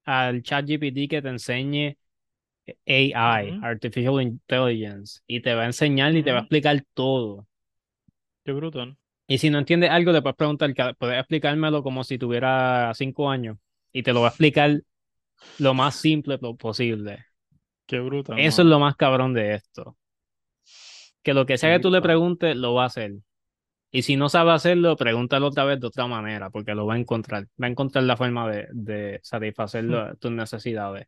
al 0.05 0.43
ChatGPT 0.43 1.09
que 1.09 1.21
te 1.21 1.29
enseñe 1.29 1.97
AI, 2.87 3.55
Artificial 3.61 4.21
Intelligence, 4.21 5.21
y 5.27 5.41
te 5.41 5.53
va 5.55 5.63
a 5.63 5.65
enseñar 5.67 6.15
y 6.15 6.23
te 6.23 6.31
va 6.31 6.39
a 6.39 6.41
explicar 6.41 6.83
todo. 6.93 7.47
Qué 8.43 8.51
brutal. 8.51 8.97
Y 9.27 9.37
si 9.37 9.49
no 9.49 9.59
entiendes 9.59 9.91
algo, 9.91 10.11
le 10.11 10.21
puedes 10.21 10.35
preguntar, 10.35 10.73
puedes 10.97 11.19
explicármelo 11.19 11.83
como 11.83 12.03
si 12.03 12.17
tuviera 12.17 12.91
cinco 12.95 13.29
años, 13.29 13.57
y 13.91 14.03
te 14.03 14.11
lo 14.13 14.21
va 14.21 14.27
a 14.27 14.29
explicar 14.31 14.81
lo 15.57 15.73
más 15.75 15.95
simple 15.97 16.37
po- 16.39 16.57
posible. 16.57 17.25
Qué 17.87 17.99
brutal, 17.99 18.47
Eso 18.47 18.61
es 18.63 18.67
lo 18.67 18.79
más 18.79 18.95
cabrón 18.95 19.33
de 19.35 19.53
esto. 19.55 19.95
Que 21.23 21.33
lo 21.33 21.45
que 21.45 21.57
sea 21.57 21.75
que 21.75 21.81
tú 21.81 21.91
le 21.91 22.01
preguntes, 22.01 22.55
lo 22.55 22.73
va 22.73 22.83
a 22.83 22.87
hacer. 22.87 23.13
Y 23.91 24.03
si 24.03 24.17
no 24.17 24.29
sabe 24.29 24.51
hacerlo, 24.53 24.95
pregúntalo 24.97 25.47
otra 25.47 25.65
vez 25.65 25.79
de 25.79 25.87
otra 25.87 26.07
manera, 26.07 26.49
porque 26.51 26.75
lo 26.75 26.85
va 26.87 26.95
a 26.95 26.99
encontrar. 26.99 27.47
Va 27.61 27.67
a 27.67 27.69
encontrar 27.71 28.03
la 28.05 28.17
forma 28.17 28.49
de, 28.51 28.67
de 28.71 29.19
satisfacer 29.23 29.85
Hm, 29.87 29.93
lo- 29.93 30.15
tus 30.17 30.31
necesidades. 30.31 31.07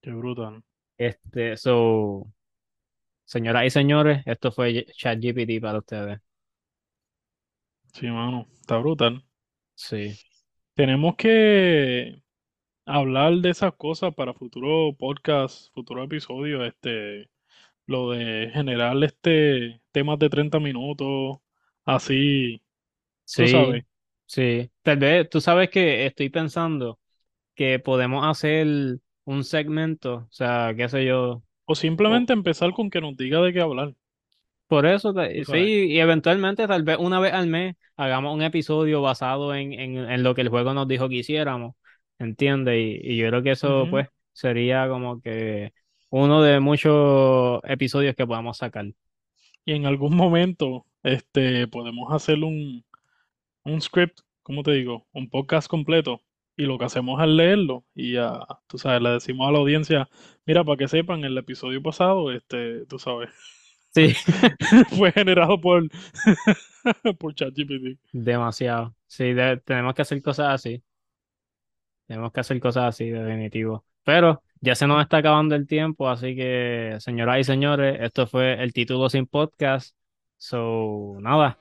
Qué 0.00 0.10
brutal. 0.12 0.62
Este, 0.96 1.56
so, 1.56 2.32
señoras 3.24 3.66
y 3.66 3.70
señores, 3.70 4.22
esto 4.26 4.52
fue 4.52 4.86
ChatGPT 4.96 5.60
para 5.62 5.78
ustedes. 5.80 6.20
Sí, 7.94 8.06
mano, 8.08 8.46
está 8.60 8.76
brutal. 8.78 9.24
Sí, 9.76 10.18
Tenemos 10.74 11.16
que 11.16 12.22
hablar 12.86 13.34
de 13.36 13.50
esas 13.50 13.74
cosas 13.76 14.14
para 14.14 14.34
futuro 14.34 14.94
podcast, 14.98 15.72
futuro 15.74 16.04
episodio, 16.04 16.64
este, 16.64 17.30
lo 17.86 18.10
de 18.10 18.50
generar 18.52 19.02
este 19.04 19.80
temas 19.92 20.18
de 20.18 20.30
30 20.30 20.60
minutos, 20.60 21.38
así, 21.84 22.62
tú 23.34 23.46
sí, 23.46 23.48
sabes. 23.48 23.84
sí. 24.26 24.70
Tal 24.82 24.98
vez, 24.98 25.28
tú 25.30 25.40
sabes 25.40 25.70
que 25.70 26.06
estoy 26.06 26.28
pensando 26.30 27.00
que 27.54 27.78
podemos 27.80 28.26
hacer 28.26 28.66
un 29.24 29.44
segmento, 29.44 30.14
o 30.16 30.28
sea, 30.32 30.74
qué 30.76 30.88
sé 30.88 31.06
yo. 31.06 31.44
O 31.66 31.74
o- 32.08 32.24
simplemente 32.24 32.32
empezar 32.32 32.72
con 32.72 32.90
que 32.90 33.02
nos 33.02 33.16
diga 33.18 33.40
de 33.42 33.52
qué 33.52 33.60
hablar, 33.60 33.94
Por 34.66 34.86
eso, 34.86 35.12
tú 35.34 35.44
sí, 35.44 35.56
sabes. 35.56 35.72
y 35.88 36.00
eventualmente, 36.00 36.66
tal 36.66 36.82
vez 36.82 36.96
una 36.98 37.20
vez 37.20 37.32
al 37.32 37.46
mes, 37.46 37.76
hagamos 37.96 38.34
un 38.34 38.42
episodio 38.42 39.02
basado 39.02 39.54
en, 39.54 39.72
en, 39.74 39.96
en 39.98 40.22
lo 40.22 40.34
que 40.34 40.40
el 40.40 40.48
juego 40.48 40.74
nos 40.74 40.88
dijo 40.88 41.08
que 41.08 41.16
hiciéramos, 41.16 41.74
¿entiendes? 42.18 42.76
Y, 42.78 43.12
y 43.12 43.16
yo 43.18 43.28
creo 43.28 43.42
que 43.42 43.52
eso, 43.52 43.86
pues, 43.90 44.08
sería 44.32 44.88
como 44.88 45.20
que 45.20 45.72
uno 46.22 46.42
de 46.42 46.60
muchos 46.60 47.60
episodios 47.64 48.14
que 48.14 48.26
podamos 48.26 48.58
sacar. 48.58 48.86
Y 49.64 49.72
en 49.74 49.86
algún 49.86 50.16
momento, 50.16 50.86
este, 51.02 51.66
podemos 51.68 52.12
hacer 52.12 52.38
un, 52.44 52.84
un 53.64 53.80
script, 53.80 54.20
¿cómo 54.42 54.62
te 54.62 54.72
digo? 54.72 55.06
Un 55.12 55.28
podcast 55.30 55.68
completo. 55.68 56.20
Y 56.56 56.64
lo 56.66 56.78
que 56.78 56.84
hacemos 56.84 57.20
es 57.22 57.28
leerlo 57.28 57.84
y 57.94 58.12
ya, 58.12 58.40
tú 58.68 58.78
sabes, 58.78 59.02
le 59.02 59.10
decimos 59.10 59.48
a 59.48 59.52
la 59.52 59.58
audiencia, 59.58 60.08
mira, 60.46 60.62
para 60.64 60.76
que 60.76 60.88
sepan, 60.88 61.24
el 61.24 61.36
episodio 61.36 61.82
pasado, 61.82 62.30
este, 62.32 62.86
tú 62.86 62.98
sabes, 62.98 63.30
Sí, 63.94 64.12
fue 64.98 65.12
generado 65.12 65.60
por, 65.60 65.88
por 67.18 67.34
ChatGPT. 67.34 67.98
demasiado. 68.12 68.94
Sí, 69.06 69.32
de- 69.32 69.56
tenemos 69.58 69.94
que 69.94 70.02
hacer 70.02 70.22
cosas 70.22 70.48
así. 70.54 70.82
Tenemos 72.06 72.32
que 72.32 72.40
hacer 72.40 72.60
cosas 72.60 72.84
así, 72.84 73.08
definitivo. 73.10 73.84
Pero 74.04 74.42
ya 74.64 74.74
se 74.74 74.86
nos 74.86 75.02
está 75.02 75.18
acabando 75.18 75.54
el 75.54 75.66
tiempo, 75.66 76.08
así 76.08 76.34
que, 76.34 76.96
señoras 76.98 77.38
y 77.40 77.44
señores, 77.44 77.98
esto 78.00 78.26
fue 78.26 78.54
el 78.62 78.72
título 78.72 79.08
sin 79.10 79.26
podcast. 79.26 79.94
So, 80.38 81.16
nada, 81.20 81.58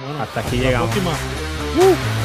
Bueno, 0.00 0.22
hasta 0.22 0.40
aquí 0.40 0.56
hasta 0.56 0.56
la 0.56 0.62
llegamos. 0.62 0.90
próxima. 0.90 2.23